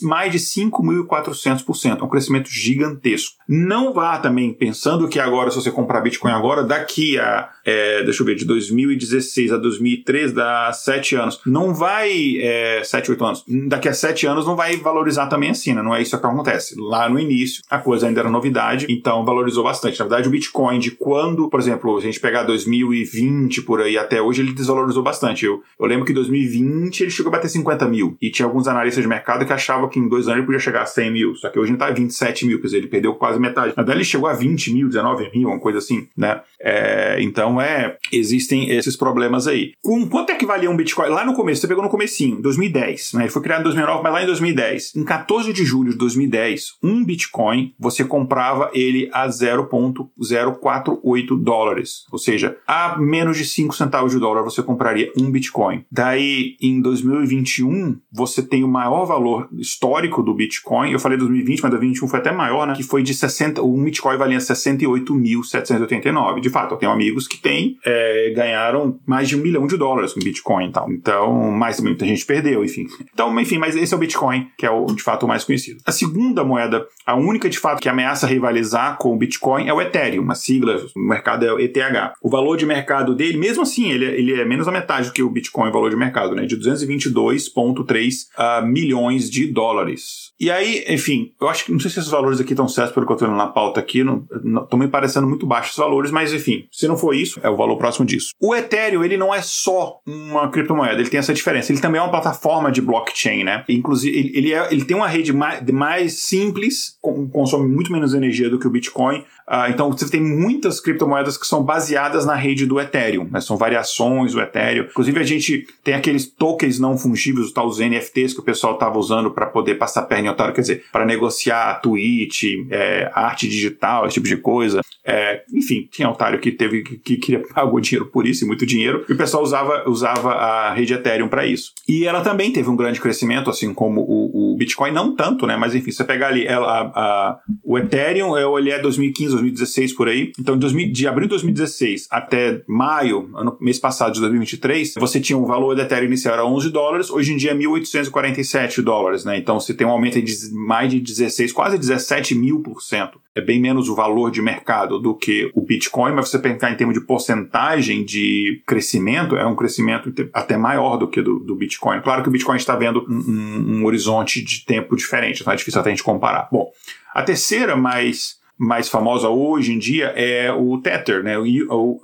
[0.03, 3.35] mais de 5.400%, um crescimento gigantesco.
[3.47, 8.23] Não vá também pensando que agora, se você comprar Bitcoin agora, daqui a, é, deixa
[8.23, 13.43] eu ver, de 2016 a 2003, dá 7 anos, não vai, é, 7, 8 anos,
[13.67, 15.83] daqui a 7 anos não vai valorizar também assim, né?
[15.83, 16.73] Não é isso que acontece.
[16.79, 19.99] Lá no início, a coisa ainda era novidade, então valorizou bastante.
[19.99, 24.19] Na verdade, o Bitcoin de quando, por exemplo, a gente pegar 2020 por aí até
[24.19, 25.45] hoje, ele desvalorizou bastante.
[25.45, 28.17] Eu, eu lembro que em 2020 ele chegou a bater 50 mil.
[28.19, 30.81] E tinha alguns analistas de mercado que achavam que em dois anos ele podia chegar
[30.81, 31.35] a 100 mil.
[31.35, 33.73] Só que hoje ele está a 27 mil, quer dizer, ele perdeu quase metade.
[33.77, 36.41] Na verdade, ele chegou a 20 mil, 19 mil, uma coisa assim, né?
[36.59, 37.97] É, então é.
[38.11, 39.71] Existem esses problemas aí.
[39.81, 41.09] Com quanto é que valia um Bitcoin?
[41.09, 43.23] Lá no começo, você pegou no comecinho, 2010, né?
[43.23, 44.95] Ele foi criado em 2009, mas lá em 2010.
[44.95, 52.05] Em 14 de julho de 2010, um Bitcoin, você comprava ele a 0.048 dólares.
[52.11, 55.85] Ou seja, a menos de 5 centavos de dólar você compraria um Bitcoin.
[55.91, 60.91] Daí, em 2021, você tem o maior valor histórico do Bitcoin.
[60.91, 62.73] Eu falei 2020, mas 2021 foi até maior, né?
[62.75, 63.61] Que foi de 60.
[63.61, 66.39] Um Bitcoin valia 68.789.
[66.39, 67.48] De fato, eu tenho amigos que têm,
[67.85, 70.91] é, ganharam mais de um milhão de dólares com Bitcoin e tal.
[70.91, 72.85] Então, mais também muita gente perdeu, enfim.
[73.13, 75.81] Então, enfim, mas esse é o Bitcoin, que é o de fato o mais conhecido.
[75.85, 79.81] A segunda moeda, a única de fato que ameaça rivalizar com o Bitcoin é o
[79.81, 81.79] Ethereum, uma sigla no mercado é o ETH.
[82.21, 85.13] O valor de mercado dele, mesmo assim, ele, é, ele é menos a metade do
[85.13, 86.45] que o Bitcoin, o valor de mercado, né?
[86.45, 90.31] De 222,3 uh, milhões de dólares.
[90.39, 93.05] E aí, enfim, eu acho que não sei se esses valores aqui estão certos pelo
[93.05, 96.65] que eu estou na pauta aqui, estão me parecendo muito baixos os valores, mas enfim,
[96.71, 98.31] se não for isso, é o valor próximo disso.
[98.39, 101.71] O Ethereum, ele não é só uma criptomoeda, ele tem essa diferença.
[101.71, 103.63] Ele também é uma plataforma de blockchain, né?
[103.69, 106.97] Inclusive, ele, ele, é, ele tem uma rede mais, mais simples,
[107.31, 111.47] consome muito menos energia do que o Bitcoin, Uh, então você tem muitas criptomoedas que
[111.47, 113.41] são baseadas na rede do Ethereum, né?
[113.41, 114.83] são variações do Ethereum.
[114.83, 118.99] Inclusive a gente tem aqueles tokens não fungíveis, os tal NFTs que o pessoal estava
[118.99, 124.05] usando para poder passar perna em otário, quer dizer, para negociar tweet, é, arte digital,
[124.05, 124.81] esse tipo de coisa.
[125.03, 129.03] É, enfim, tinha otário que teve que, que pagou dinheiro por isso e muito dinheiro,
[129.09, 131.71] e o pessoal usava, usava a rede Ethereum para isso.
[131.87, 135.57] E ela também teve um grande crescimento, assim como o, o Bitcoin, não tanto, né?
[135.57, 140.07] Mas enfim, você pegar ali ela, a, a, o Ethereum, ele é 2015, 2016 por
[140.07, 140.31] aí.
[140.39, 145.19] Então, de, 2000, de abril de 2016 até maio, ano, mês passado de 2023, você
[145.19, 149.25] tinha um valor da Ethereum inicial era 11 dólares, hoje em dia é 1.847 dólares,
[149.25, 149.37] né?
[149.37, 153.19] Então, você tem um aumento de mais de 16, quase 17 mil por cento.
[153.35, 156.75] É bem menos o valor de mercado do que o Bitcoin, mas você pensar em
[156.75, 162.01] termos de porcentagem de crescimento, é um crescimento até maior do que do, do Bitcoin.
[162.01, 165.55] Claro que o Bitcoin está vendo um, um, um horizonte de tempo diferente, então é
[165.55, 166.49] difícil até a gente comparar.
[166.51, 166.69] Bom,
[167.13, 172.01] a terceira mais mais famosa hoje em dia é o Tether, né, o,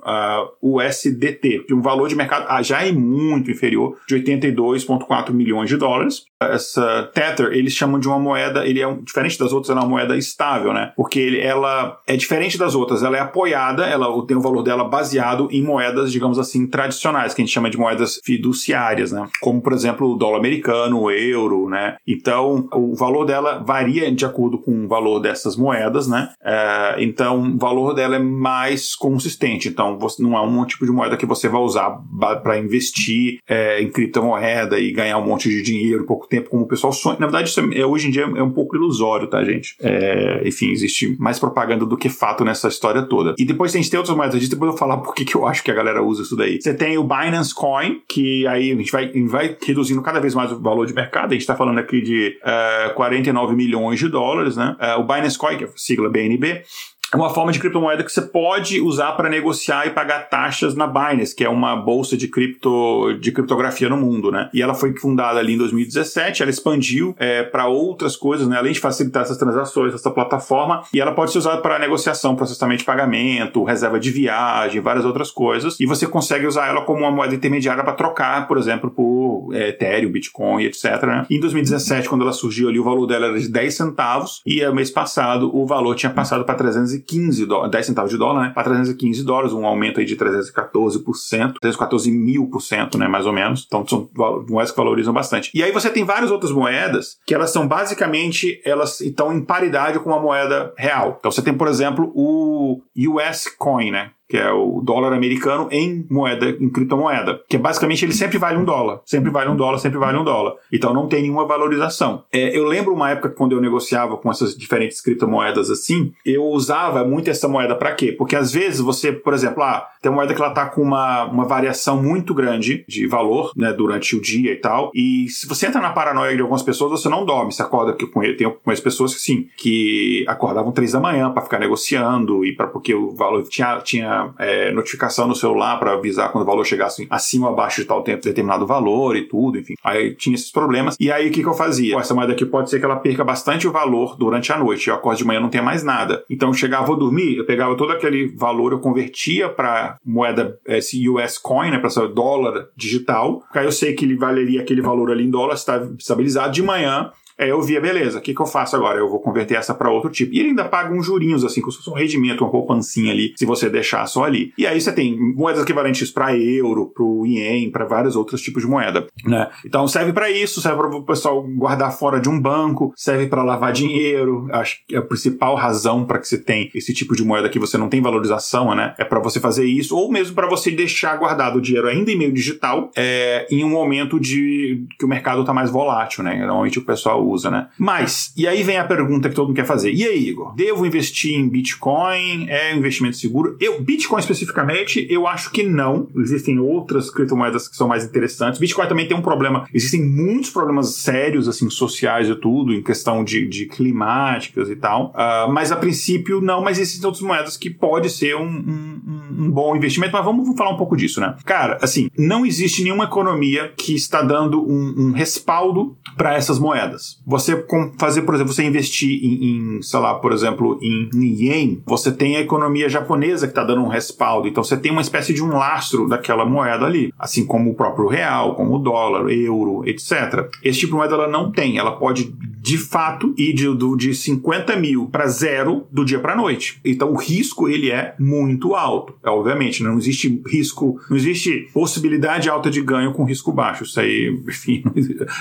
[0.62, 5.76] USDT, que um valor de mercado ah, já é muito inferior, de 82,4 milhões de
[5.76, 6.24] dólares.
[6.40, 9.90] Essa Tether, eles chamam de uma moeda, ele é diferente das outras, ela é uma
[9.90, 10.92] moeda estável, né?
[10.96, 14.84] Porque ele, ela é diferente das outras, ela é apoiada, ela tem o valor dela
[14.84, 19.26] baseado em moedas, digamos assim, tradicionais, que a gente chama de moedas fiduciárias, né?
[19.40, 21.96] Como, por exemplo, o dólar americano, o euro, né?
[22.06, 26.30] Então, o valor dela varia de acordo com o valor dessas moedas, né?
[26.46, 29.68] É, então, o valor dela é mais consistente.
[29.68, 31.98] Então, você, não é um tipo de moeda que você vai usar
[32.42, 36.62] para investir é, em criptomoeda e ganhar um monte de dinheiro em pouco tempo, como
[36.62, 37.16] o pessoal sonha.
[37.18, 39.74] Na verdade, isso é, é hoje em dia é um pouco ilusório, tá, gente?
[39.80, 43.34] É, enfim, existe mais propaganda do que fato nessa história toda.
[43.38, 44.48] E depois a gente tem outras moedas.
[44.48, 46.60] Depois eu vou falar por que, eu acho que a galera usa isso daí.
[46.60, 50.52] Você tem o Binance Coin, que aí a gente vai, vai reduzindo cada vez mais
[50.52, 51.30] o valor de mercado.
[51.30, 54.76] A gente está falando aqui de uh, é, 49 milhões de dólares, né?
[54.80, 56.64] Uh, o Binance Coin, que é a sigla BNB, BNB
[57.12, 60.86] é uma forma de criptomoeda que você pode usar para negociar e pagar taxas na
[60.86, 64.50] Binance, que é uma bolsa de cripto de criptografia no mundo, né?
[64.52, 68.56] E ela foi fundada ali em 2017, ela expandiu é, para outras coisas, né?
[68.56, 72.80] Além de facilitar essas transações, essa plataforma, e ela pode ser usada para negociação, processamento
[72.80, 75.78] de pagamento, reserva de viagem, várias outras coisas.
[75.78, 79.68] E você consegue usar ela como uma moeda intermediária para trocar, por exemplo, por é,
[79.68, 81.02] Ethereum, Bitcoin, etc.
[81.04, 81.26] Né?
[81.30, 84.74] Em 2017, quando ela surgiu ali, o valor dela era de 10 centavos, e no
[84.74, 88.52] mês passado o valor tinha passado para 300 315 dólares, 10 centavos de dólar, né,
[88.54, 93.32] para 315 dólares, um aumento aí de 314%, 314 mil por cento, né, mais ou
[93.32, 93.64] menos.
[93.66, 94.08] Então são
[94.48, 95.50] moedas que valorizam bastante.
[95.54, 99.98] E aí você tem várias outras moedas que elas são basicamente, elas estão em paridade
[99.98, 101.16] com uma moeda real.
[101.18, 106.06] Então você tem, por exemplo, o US Coin, né, que é o dólar americano em
[106.10, 109.78] moeda, em criptomoeda, que é basicamente ele sempre vale um dólar, sempre vale um dólar,
[109.78, 110.54] sempre vale um dólar.
[110.72, 112.24] Então não tem nenhuma valorização.
[112.32, 117.04] É, eu lembro uma época quando eu negociava com essas diferentes criptomoedas assim, eu usava
[117.04, 118.12] muito essa moeda para quê?
[118.12, 121.24] Porque às vezes você, por exemplo, ah, tem uma moeda que ela tá com uma,
[121.24, 125.66] uma variação muito grande de valor, né, durante o dia e tal, e se você
[125.66, 128.80] entra na paranoia de algumas pessoas, você não dorme, você acorda que com tem algumas
[128.80, 133.14] pessoas que sim, que acordavam três da manhã para ficar negociando e para porque o
[133.14, 137.52] valor tinha, tinha é, notificação no celular para avisar quando o valor chegasse acima ou
[137.52, 139.74] abaixo de tal tempo, determinado valor e tudo, enfim.
[139.82, 140.96] Aí tinha esses problemas.
[140.98, 141.96] E aí o que, que eu fazia?
[141.98, 144.88] Essa moeda aqui pode ser que ela perca bastante o valor durante a noite.
[144.88, 146.24] Eu acordo de manhã não tem mais nada.
[146.30, 151.08] Então eu chegava, vou dormir, eu pegava todo aquele valor, eu convertia para moeda esse
[151.08, 153.42] US coin, né, para dólar digital.
[153.54, 157.50] Aí eu sei que ele valeria aquele valor ali em dólar estabilizado de manhã Aí
[157.50, 158.98] eu via, beleza, o que, que eu faço agora?
[158.98, 160.34] Eu vou converter essa para outro tipo.
[160.34, 163.34] E ele ainda paga uns jurinhos, assim, como se fosse um rendimento, uma poupancinha ali,
[163.36, 164.52] se você deixar só ali.
[164.56, 168.62] E aí você tem moedas equivalentes para euro, para o ien, para vários outros tipos
[168.62, 169.50] de moeda, né?
[169.64, 173.42] Então serve para isso, serve para o pessoal guardar fora de um banco, serve para
[173.42, 174.48] lavar dinheiro.
[174.50, 177.76] Acho que a principal razão para que você tem esse tipo de moeda que você
[177.76, 178.94] não tem valorização, né?
[178.98, 182.16] É para você fazer isso, ou mesmo para você deixar guardado o dinheiro ainda em
[182.16, 186.34] meio digital, é, em um momento de que o mercado está mais volátil, né?
[186.38, 187.68] Normalmente o pessoal usa, né?
[187.78, 189.92] Mas, e aí vem a pergunta que todo mundo quer fazer.
[189.92, 190.54] E aí, Igor?
[190.54, 192.46] Devo investir em Bitcoin?
[192.48, 193.56] É um investimento seguro?
[193.60, 196.08] Eu, Bitcoin especificamente, eu acho que não.
[196.16, 198.60] Existem outras criptomoedas que são mais interessantes.
[198.60, 199.66] Bitcoin também tem um problema.
[199.72, 205.14] Existem muitos problemas sérios, assim, sociais e tudo, em questão de, de climáticas e tal.
[205.14, 206.62] Uh, mas a princípio, não.
[206.62, 209.00] Mas existem outras moedas que pode ser um, um,
[209.38, 210.12] um bom investimento.
[210.12, 211.34] Mas vamos falar um pouco disso, né?
[211.44, 217.15] Cara, assim, não existe nenhuma economia que está dando um, um respaldo para essas moedas.
[217.26, 217.66] Você
[217.98, 222.36] fazer, por exemplo, você investir em, em, sei lá, por exemplo, em, yen, você tem
[222.36, 224.46] a economia japonesa que está dando um respaldo.
[224.46, 228.06] Então você tem uma espécie de um lastro daquela moeda ali, assim como o próprio
[228.06, 230.48] real, como o dólar, euro, etc.
[230.62, 231.78] Esse tipo de moeda ela não tem.
[231.78, 232.32] Ela pode
[232.66, 236.80] de fato ir de, de 50 mil para zero do dia para noite.
[236.84, 239.14] Então o risco ele é muito alto.
[239.24, 243.84] É, obviamente, não existe risco, não existe possibilidade alta de ganho com risco baixo.
[243.84, 244.82] Isso aí, enfim,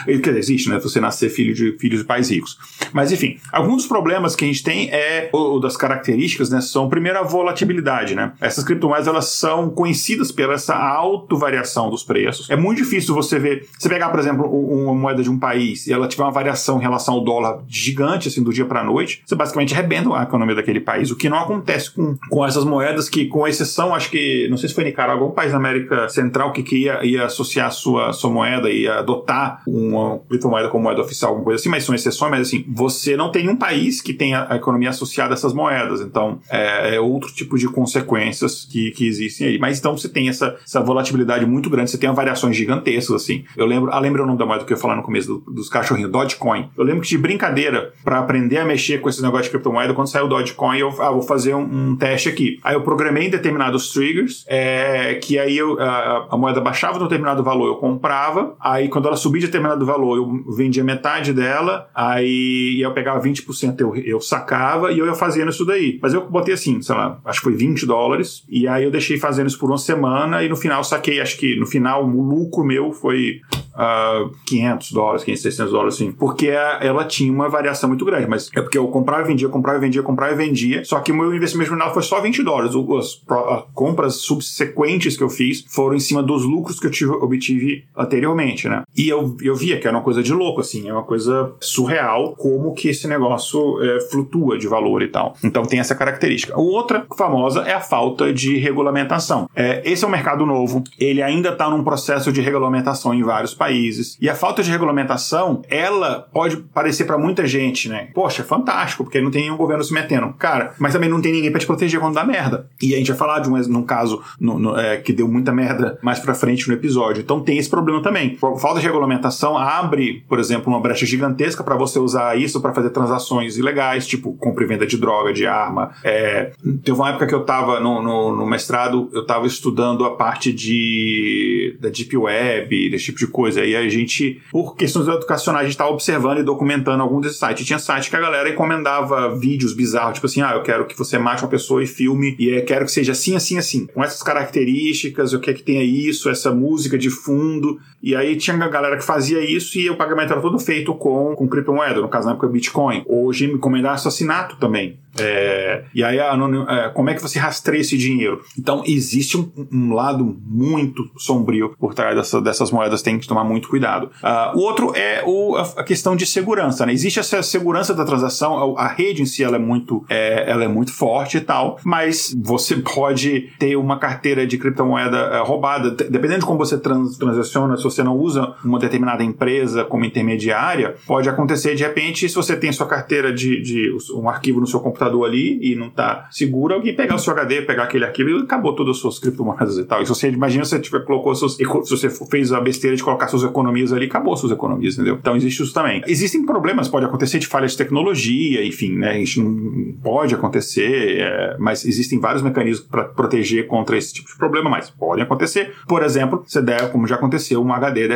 [0.06, 0.80] quer dizer, existe, né?
[0.80, 2.58] Você nascer filho de filhos de pais ricos.
[2.94, 6.90] Mas enfim, alguns dos problemas que a gente tem é, ou das características, né, são
[6.90, 8.34] primeiro a volatilidade, né?
[8.40, 12.50] Essas criptomoedas elas são conhecidas pela essa autovariação dos preços.
[12.50, 15.94] É muito difícil você ver, você pegar, por exemplo, uma moeda de um país e
[15.94, 19.36] ela tiver uma variação em relação ao dólar gigante, assim, do dia para noite, você
[19.36, 23.26] basicamente arrebenta a economia daquele país, o que não acontece com, com essas moedas que,
[23.26, 26.64] com exceção, acho que, não sei se foi Nicarágua, algum país da América Central que,
[26.64, 31.46] que ia, ia associar sua, sua moeda, ia adotar uma criptomoeda como moeda oficial, alguma
[31.46, 34.56] coisa assim, mas são exceções, mas assim, você não tem um país que tenha a
[34.56, 39.48] economia associada a essas moedas, então é, é outro tipo de consequências que, que existem
[39.48, 39.60] aí.
[39.60, 43.44] Mas então você tem essa, essa volatilidade muito grande, você tem variações gigantescas, assim.
[43.58, 45.52] Eu lembro, ah, lembra o nome da moeda que eu ia falar no começo do,
[45.52, 46.70] dos cachorrinhos, Dogecoin.
[46.78, 50.08] Eu lembro que de brincadeira, para aprender a mexer com esse negócio de criptomoeda, quando
[50.08, 52.60] saiu o Dogecoin, eu ah, vou fazer um, um, teste aqui.
[52.64, 57.08] Aí eu programei determinados triggers, é, que aí eu, a, a moeda baixava de um
[57.08, 61.55] determinado valor, eu comprava, aí quando ela subia de determinado valor, eu vendia metade dela,
[61.94, 66.00] aí eu pegava 20%, eu, eu sacava e eu ia fazendo isso daí.
[66.02, 69.18] Mas eu botei assim, sei lá, acho que foi 20 dólares, e aí eu deixei
[69.18, 72.64] fazendo isso por uma semana, e no final saquei, acho que no final o lucro
[72.64, 73.42] meu foi
[73.76, 78.50] uh, 500 dólares, 500, 600 dólares, assim, porque ela tinha uma variação muito grande, mas
[78.56, 81.16] é porque eu comprava e vendia, comprava e vendia, comprava e vendia, só que o
[81.16, 82.72] meu investimento final foi só 20 dólares.
[82.76, 87.12] As, as compras subsequentes que eu fiz foram em cima dos lucros que eu tive,
[87.12, 88.84] obtive anteriormente, né?
[88.96, 92.36] E eu, eu via que era uma coisa de louco, assim, é uma coisa surreal
[92.38, 95.36] como que esse negócio é, flutua de valor e tal.
[95.44, 96.58] Então tem essa característica.
[96.60, 99.50] Outra famosa é a falta de regulamentação.
[99.56, 103.54] É, esse é um mercado novo, ele ainda está num processo de regulamentação em vários
[103.54, 104.18] países países.
[104.22, 108.10] E a falta de regulamentação, ela pode parecer para muita gente, né?
[108.14, 110.34] Poxa, é fantástico, porque não tem nenhum governo se metendo.
[110.34, 112.70] Cara, mas também não tem ninguém para te proteger quando dá merda.
[112.82, 115.52] E a gente vai falar de um num caso no, no, é, que deu muita
[115.52, 117.22] merda mais pra frente no episódio.
[117.22, 118.38] Então tem esse problema também.
[118.38, 122.90] Falta de regulamentação abre, por exemplo, uma brecha gigantesca para você usar isso para fazer
[122.90, 125.94] transações ilegais, tipo compra e venda de droga, de arma.
[126.04, 126.52] É,
[126.84, 130.52] teve uma época que eu tava no, no, no mestrado, eu tava estudando a parte
[130.52, 133.64] de da Deep Web, desse tipo de coisa coisa.
[133.64, 137.66] E a gente, por questões educacionais, a gente estava observando e documentando algum desses sites.
[137.66, 141.18] Tinha site que a galera encomendava vídeos bizarros, tipo assim, ah, eu quero que você
[141.18, 143.88] mate uma pessoa e filme, e eu quero que seja assim, assim, assim.
[143.88, 147.80] Com essas características, eu quero que tenha isso, essa música de fundo.
[148.04, 151.36] E aí tinha a galera que fazia isso e o pagamento era todo feito com,
[151.36, 153.04] com criptomoeda, no caso na época Bitcoin.
[153.08, 155.00] Hoje me encomendar assassinato também.
[155.20, 158.42] É, e aí, é, como é que você rastreia esse dinheiro?
[158.58, 163.44] Então, existe um, um lado muito sombrio por trás dessa, dessas moedas, tem que tomar
[163.44, 164.12] muito cuidado.
[164.22, 166.86] Uh, o outro é o, a questão de segurança.
[166.86, 166.94] Né?
[166.94, 170.64] Existe essa segurança da transação, a, a rede em si ela é, muito, é, ela
[170.64, 175.92] é muito forte e tal, mas você pode ter uma carteira de criptomoeda é, roubada,
[175.92, 180.96] dependendo de como você trans, transaciona, se você não usa uma determinada empresa como intermediária,
[181.08, 184.80] pode acontecer de repente, se você tem sua carteira de, de um arquivo no seu
[184.80, 188.30] computador computador ali e não tá seguro, alguém pegar o seu HD, pegar aquele arquivo
[188.30, 190.04] e acabou todas as suas criptomoedas e tal.
[190.06, 193.28] Se você imagina se você tiver, colocou suas, se você fez a besteira de colocar
[193.28, 195.18] suas economias ali, acabou suas economias, entendeu?
[195.20, 196.02] Então existe isso também.
[196.08, 199.12] Existem problemas, pode acontecer de falha de tecnologia, enfim, né?
[199.12, 204.30] A gente não pode acontecer, é, mas existem vários mecanismos para proteger contra esse tipo
[204.30, 205.74] de problema, mas podem acontecer.
[205.88, 208.08] Por exemplo, você der, como já aconteceu, um HD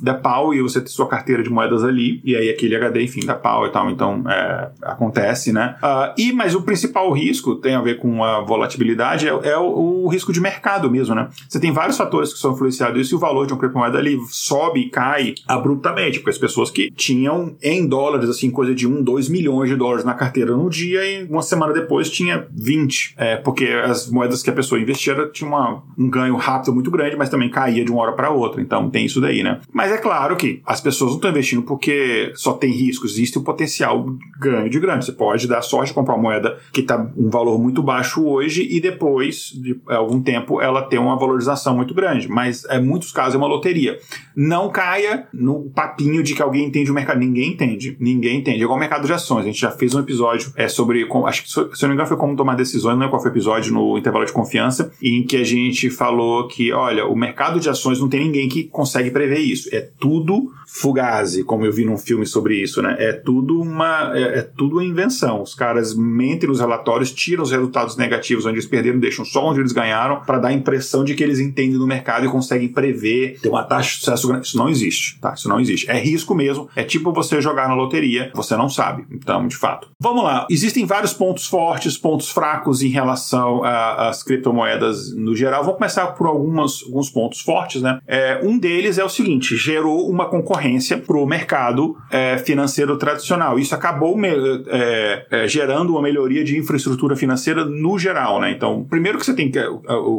[0.00, 3.24] da pau e você tem sua carteira de moedas ali, e aí aquele HD, enfim,
[3.24, 3.90] da pau e tal.
[3.90, 5.76] Então, é, acontece, né?
[5.82, 10.04] Uh, e, mas o principal risco tem a ver com a volatilidade, é, é o,
[10.04, 11.28] o, risco de mercado mesmo, né?
[11.48, 14.18] Você tem vários fatores que são influenciados isso e o valor de uma criptomoeda ali
[14.28, 19.02] sobe e cai abruptamente, porque as pessoas que tinham em dólares, assim, coisa de 1,
[19.02, 23.36] 2 milhões de dólares na carteira no dia e uma semana depois tinha 20, é,
[23.36, 27.28] porque as moedas que a pessoa investia tinha uma, um ganho rápido muito grande, mas
[27.28, 28.60] também caía de uma hora para outra.
[28.60, 29.60] Então tem isso daí, né?
[29.72, 33.40] Mas é claro que as pessoas não estão investindo porque só tem risco, existe o
[33.40, 34.04] um potencial
[34.38, 35.02] ganho de grana.
[35.02, 38.66] Você pode dar sorte de comprar uma moeda que está um valor muito baixo hoje
[38.70, 42.28] e depois de algum tempo ela ter uma valorização muito grande.
[42.28, 43.98] Mas em muitos casos é uma loteria.
[44.36, 47.18] Não caia no papinho de que alguém entende o mercado.
[47.18, 47.96] Ninguém entende.
[47.98, 48.60] Ninguém entende.
[48.60, 49.42] É igual o mercado de ações.
[49.42, 51.06] A gente já fez um episódio é, sobre.
[51.26, 53.30] Acho que se eu não me engano foi como tomar decisões, não lembro qual foi
[53.30, 57.60] o episódio no intervalo de confiança, em que a gente falou que, olha, o mercado
[57.60, 59.68] de ações não tem ninguém que consegue prever isso.
[59.74, 62.96] É tudo fugazi, como eu vi num filme sobre isso, né?
[62.98, 65.42] É tudo uma é, é tudo uma invenção.
[65.42, 69.60] Os caras mentem nos relatórios, tiram os resultados negativos onde eles perderam, deixam só onde
[69.60, 73.38] eles ganharam para dar a impressão de que eles entendem do mercado e conseguem prever,
[73.40, 74.46] ter uma taxa de sucesso grande.
[74.46, 75.34] Isso não existe, tá?
[75.34, 75.90] Isso não existe.
[75.90, 76.68] É risco mesmo.
[76.74, 79.04] É tipo você jogar na loteria, você não sabe.
[79.10, 79.88] Então, de fato.
[80.00, 80.46] Vamos lá.
[80.50, 85.64] Existem vários pontos fortes, pontos fracos em relação às criptomoedas no geral.
[85.64, 87.98] Vou começar por algumas, alguns pontos fortes, né?
[88.06, 93.58] É, um deles é o seguinte: gerou uma concorrência para o mercado é, financeiro tradicional.
[93.58, 94.14] Isso acabou
[94.68, 98.40] é, é, gerando uma melhoria de infraestrutura financeira no geral.
[98.40, 98.52] Né?
[98.52, 99.58] Então, primeiro que você tem que.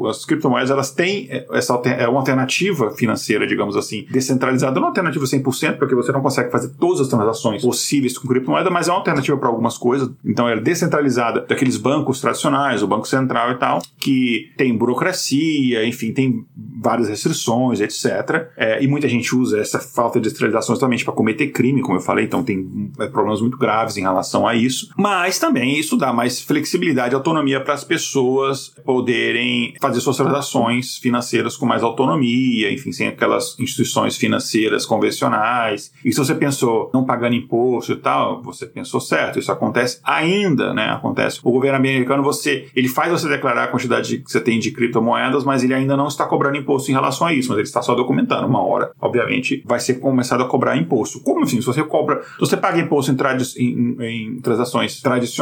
[0.09, 4.73] As criptomoedas elas têm essa é uma alternativa financeira, digamos assim, descentralizada.
[4.73, 8.27] Não é uma alternativa 100%, porque você não consegue fazer todas as transações possíveis com
[8.27, 10.09] criptomoeda, mas é uma alternativa para algumas coisas.
[10.23, 16.11] Então, é descentralizada daqueles bancos tradicionais, o Banco Central e tal, que tem burocracia, enfim,
[16.11, 16.45] tem
[16.81, 18.49] várias restrições, etc.
[18.57, 22.01] É, e muita gente usa essa falta de descentralização somente para cometer crime, como eu
[22.01, 24.89] falei, então tem é, problemas muito graves em relação a isso.
[24.97, 30.97] Mas também isso dá mais flexibilidade e autonomia para as pessoas poderem fazer suas transações
[30.97, 35.91] financeiras com mais autonomia, enfim, sem aquelas instituições financeiras convencionais.
[36.03, 39.37] E se você pensou não pagando imposto e tal, você pensou certo.
[39.37, 40.89] Isso acontece ainda, né?
[40.89, 41.39] Acontece.
[41.43, 45.43] O governo americano, você, ele faz você declarar a quantidade que você tem de criptomoedas,
[45.43, 47.93] mas ele ainda não está cobrando imposto em relação a isso, mas ele está só
[47.93, 48.47] documentando.
[48.47, 51.19] Uma hora, obviamente, vai ser começado a cobrar imposto.
[51.19, 51.61] Como assim?
[51.61, 55.34] Se você cobra, se você paga imposto em, tradi em, em transações tradicionais,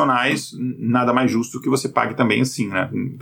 [0.79, 2.89] nada mais justo que você pague também assim, né?
[2.93, 3.17] Em,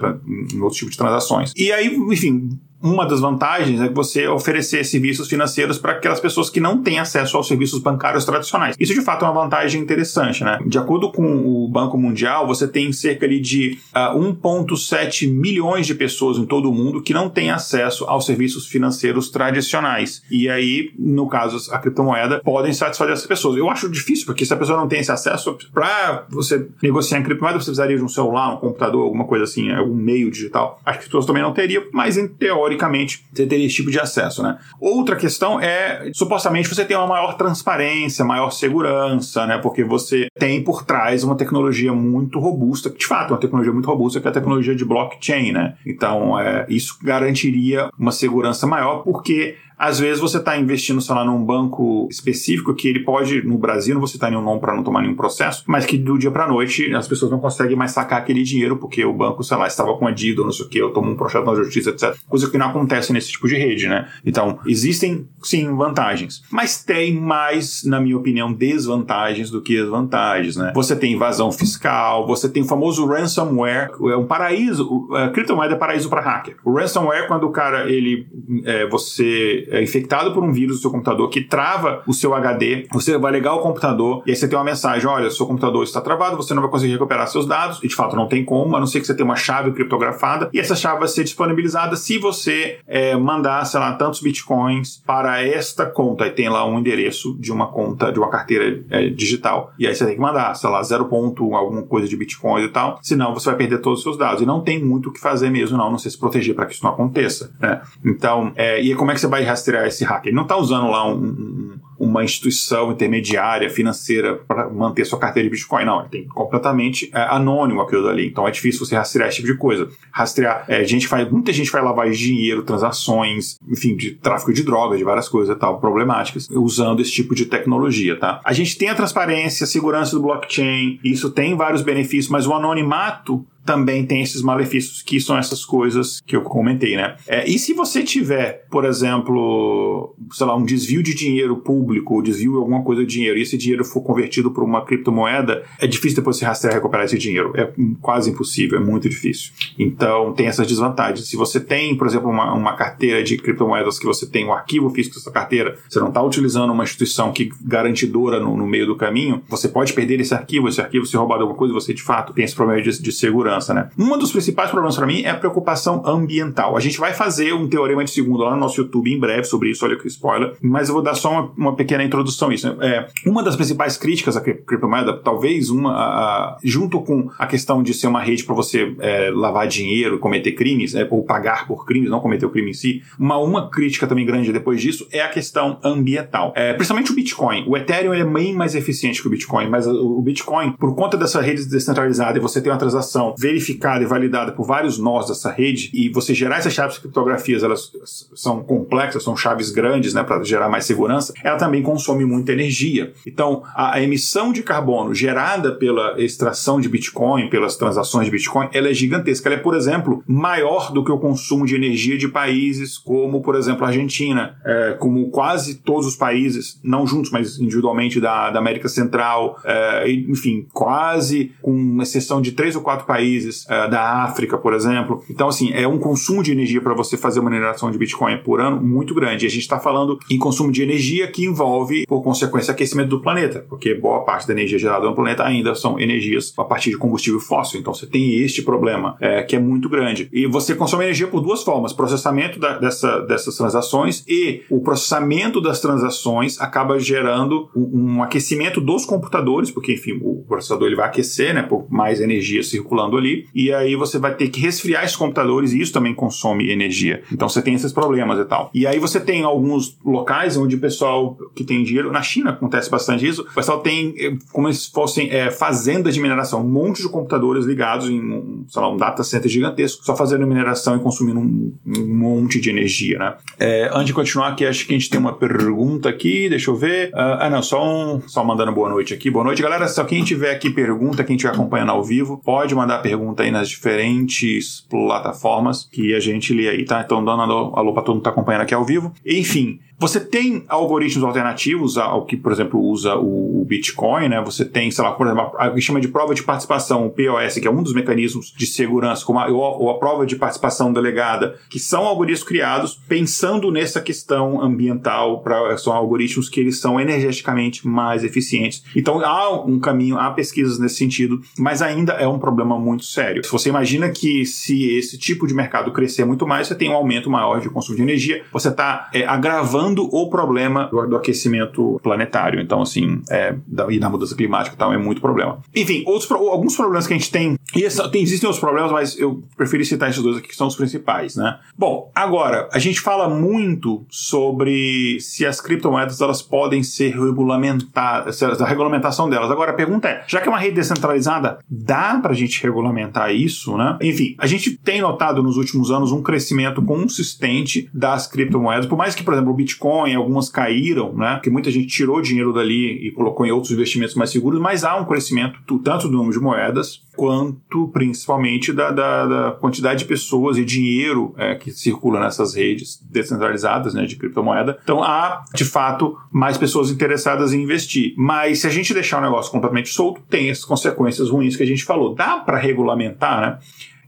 [0.55, 1.53] em outro tipo de transações.
[1.55, 2.49] E aí, enfim,
[2.81, 7.37] uma das vantagens é você oferecer serviços financeiros para aquelas pessoas que não têm acesso
[7.37, 8.75] aos serviços bancários tradicionais.
[8.79, 10.59] Isso de fato é uma vantagem interessante, né?
[10.65, 15.93] De acordo com o Banco Mundial, você tem cerca de uh, ah, 1,7 milhões de
[15.93, 20.23] pessoas em todo o mundo que não têm acesso aos serviços financeiros tradicionais.
[20.29, 23.57] E aí, no caso, a criptomoeda podem satisfazer essas pessoas.
[23.57, 27.23] Eu acho difícil, porque se a pessoa não tem esse acesso, para você negociar em
[27.23, 30.81] criptomoeda, você precisaria de um celular, um computador, alguma coisa assim, algum meio digital.
[30.83, 33.99] Que as pessoas também não teriam, mas em teoria teoricamente, você teria esse tipo de
[33.99, 34.57] acesso, né?
[34.79, 39.57] Outra questão é, supostamente, você tem uma maior transparência, maior segurança, né?
[39.57, 43.73] Porque você tem por trás uma tecnologia muito robusta, que de fato é uma tecnologia
[43.73, 45.75] muito robusta, que é a tecnologia de blockchain, né?
[45.85, 51.25] Então, é, isso garantiria uma segurança maior, porque às vezes você está investindo, sei lá,
[51.25, 54.83] num banco específico que ele pode, no Brasil, não vou citar nenhum nome para não
[54.83, 58.19] tomar nenhum processo, mas que do dia para noite as pessoas não conseguem mais sacar
[58.19, 60.79] aquele dinheiro porque o banco, sei lá, estava com a dívida, não sei o que,
[60.83, 62.15] ou tomou um processo na justiça, etc.
[62.29, 64.07] Coisa que não acontece nesse tipo de rede, né?
[64.23, 66.43] Então, existem, sim, vantagens.
[66.51, 70.73] Mas tem mais, na minha opinião, desvantagens do que as vantagens, né?
[70.75, 75.77] Você tem invasão fiscal, você tem o famoso ransomware, é um paraíso, a criptomoeda é
[75.77, 76.57] paraíso para hacker.
[76.63, 78.27] O ransomware, quando o cara, ele,
[78.63, 82.87] é, você é, infectado por um vírus do seu computador que trava o seu HD,
[82.91, 86.01] você vai ligar o computador e aí você tem uma mensagem: olha, seu computador está
[86.01, 88.79] travado, você não vai conseguir recuperar seus dados, e de fato não tem como, a
[88.79, 92.17] não ser que você tenha uma chave criptografada, e essa chave vai ser disponibilizada se
[92.17, 96.27] você é, mandar, sei lá, tantos bitcoins para esta conta.
[96.27, 99.73] E tem lá um endereço de uma conta, de uma carteira é, digital.
[99.79, 101.09] E aí você tem que mandar, sei lá, 0.
[101.55, 104.41] alguma coisa de bitcoins e tal, senão você vai perder todos os seus dados.
[104.41, 106.73] E não tem muito o que fazer mesmo, não, não sei se proteger para que
[106.73, 107.51] isso não aconteça.
[107.59, 107.81] Né?
[108.03, 110.29] Então, é, e como é que você vai rastrear esse hacker.
[110.29, 115.47] Ele não está usando lá um, um, uma instituição intermediária financeira para manter sua carteira
[115.47, 115.85] de Bitcoin.
[115.85, 118.27] Não, tem completamente é, anônimo aquilo dali.
[118.27, 119.87] Então é difícil você rastrear esse tipo de coisa.
[120.11, 124.97] Rastrear, é, gente faz, muita gente lavagem de dinheiro, transações, enfim, de tráfico de drogas,
[124.97, 128.39] de várias coisas e tal, problemáticas, usando esse tipo de tecnologia, tá?
[128.43, 132.53] A gente tem a transparência, a segurança do blockchain, isso tem vários benefícios, mas o
[132.53, 137.15] anonimato também tem esses malefícios, que são essas coisas que eu comentei, né?
[137.27, 142.51] É, e se você tiver, por exemplo, sei lá, um desvio de dinheiro público, desvio
[142.51, 146.17] de alguma coisa de dinheiro, e esse dinheiro for convertido para uma criptomoeda, é difícil
[146.17, 147.53] depois você rastrear e recuperar esse dinheiro.
[147.55, 149.53] É quase impossível, é muito difícil.
[149.77, 151.27] Então, tem essas desvantagens.
[151.27, 154.53] Se você tem, por exemplo, uma, uma carteira de criptomoedas que você tem o um
[154.53, 158.87] arquivo físico dessa carteira, você não está utilizando uma instituição que garantidora no, no, meio
[158.87, 162.01] do caminho, você pode perder esse arquivo, esse arquivo se roubado alguma coisa, você de
[162.01, 163.89] fato tem esse problema de, de segurança segurança, né?
[163.97, 166.77] Um dos principais problemas para mim é a preocupação ambiental.
[166.77, 169.69] A gente vai fazer um teorema de segundo lá no nosso YouTube em breve sobre
[169.69, 172.73] isso, olha que spoiler, mas eu vou dar só uma, uma pequena introdução a isso.
[172.73, 172.87] Né?
[172.87, 177.83] É, uma das principais críticas à criptomoeda, talvez uma, a, a, junto com a questão
[177.83, 181.85] de ser uma rede para você é, lavar dinheiro, cometer crimes, é, ou pagar por
[181.85, 185.21] crimes, não cometer o crime em si, uma, uma crítica também grande depois disso é
[185.21, 186.53] a questão ambiental.
[186.55, 187.65] É, principalmente o Bitcoin.
[187.67, 191.41] O Ethereum é bem mais eficiente que o Bitcoin, mas o Bitcoin, por conta dessa
[191.41, 195.89] rede descentralizada e você ter uma transação verificada e validada por vários nós dessa rede
[195.93, 197.91] e você gerar essas chaves criptografias, elas
[198.35, 203.13] são complexas, são chaves grandes, né, para gerar mais segurança, ela também consome muita energia.
[203.25, 208.69] Então, a, a, emissão de carbono gerada pela extração de Bitcoin, pelas transações de Bitcoin,
[208.73, 209.49] ela é gigantesca.
[209.49, 213.55] Ela é, por exemplo, maior do que o consumo de energia de países como, por
[213.55, 218.59] exemplo, a Argentina, é, como quase todos os países, não juntos, mas individualmente da, da
[218.59, 224.23] América Central, é, enfim, quase com exceção de três ou quatro países países uh, da
[224.23, 225.23] África, por exemplo.
[225.29, 228.59] Então, assim, é um consumo de energia para você fazer uma mineração de Bitcoin por
[228.59, 229.45] ano muito grande.
[229.45, 233.21] E a gente está falando em consumo de energia que envolve, por consequência, aquecimento do
[233.21, 236.97] planeta, porque boa parte da energia gerada no planeta ainda são energias a partir de
[236.97, 237.79] combustível fóssil.
[237.79, 240.29] Então, você tem este problema, é, que é muito grande.
[240.31, 245.61] E você consome energia por duas formas: processamento da, dessa, dessas transações e o processamento
[245.61, 251.07] das transações acaba gerando um, um aquecimento dos computadores, porque, enfim, o processador ele vai
[251.07, 255.15] aquecer, né, por mais energia circulando ali e aí você vai ter que resfriar esses
[255.15, 257.23] computadores, e isso também consome energia.
[257.31, 258.69] Então você tem esses problemas e tal.
[258.73, 262.89] E aí você tem alguns locais onde o pessoal que tem dinheiro, na China acontece
[262.89, 267.01] bastante isso, o pessoal tem eh, como se fossem é, fazendas de mineração, um monte
[267.01, 270.99] de computadores ligados em um, sei lá, um data center gigantesco, só fazendo mineração e
[270.99, 273.35] consumindo um, um monte de energia, né?
[273.59, 276.75] É, antes de continuar aqui, acho que a gente tem uma pergunta aqui, deixa eu
[276.75, 277.09] ver.
[277.09, 279.29] Uh, ah, não, só um, só mandando boa noite aqui.
[279.29, 279.87] Boa noite, galera.
[279.87, 283.51] Se quem tiver aqui pergunta, quem estiver acompanhando ao vivo, pode mandar pergunta pergunta aí
[283.51, 287.01] nas diferentes plataformas que a gente lê aí, tá?
[287.01, 289.11] Então, dando alô, alô pra todo mundo que tá acompanhando aqui ao vivo.
[289.25, 294.41] Enfim, você tem algoritmos alternativos ao que, por exemplo, usa o Bitcoin, né?
[294.43, 297.59] Você tem, sei lá, por exemplo, a que chama de prova de participação, o POS,
[297.59, 301.55] que é um dos mecanismos de segurança, como a, ou a prova de participação delegada,
[301.69, 307.87] que são algoritmos criados pensando nessa questão ambiental, pra, são algoritmos que eles são energeticamente
[307.87, 308.83] mais eficientes.
[308.95, 313.45] Então, há um caminho, há pesquisas nesse sentido, mas ainda é um problema muito sério.
[313.45, 316.95] Se você imagina que se esse tipo de mercado crescer muito mais, você tem um
[316.95, 321.99] aumento maior de consumo de energia, você está é, agravando o problema do, do aquecimento
[322.03, 322.61] planetário.
[322.61, 325.59] Então, assim, é, da, e na mudança climática e tal, é muito problema.
[325.75, 329.17] Enfim, outros, alguns problemas que a gente tem, e essa, tem, existem outros problemas, mas
[329.17, 331.59] eu preferi citar esses dois aqui que são os principais, né?
[331.77, 338.65] Bom, agora, a gente fala muito sobre se as criptomoedas elas podem ser regulamentadas, a
[338.65, 339.49] regulamentação delas.
[339.51, 343.77] Agora, a pergunta é, já que é uma rede descentralizada, dá pra gente regulamentar isso,
[343.77, 343.97] né?
[344.01, 349.15] Enfim, a gente tem notado nos últimos anos um crescimento consistente das criptomoedas, por mais
[349.15, 351.33] que, por exemplo, o Bitcoin Bitcoin, algumas caíram, né?
[351.33, 354.95] Porque muita gente tirou dinheiro dali e colocou em outros investimentos mais seguros, mas há
[354.95, 360.57] um crescimento tanto do número de moedas quanto principalmente da, da, da quantidade de pessoas
[360.57, 364.77] e dinheiro é, que circula nessas redes descentralizadas né, de criptomoeda.
[364.83, 368.13] Então há, de fato, mais pessoas interessadas em investir.
[368.17, 371.67] Mas se a gente deixar o negócio completamente solto, tem as consequências ruins que a
[371.67, 372.13] gente falou.
[372.13, 373.59] Dá para regulamentar, né?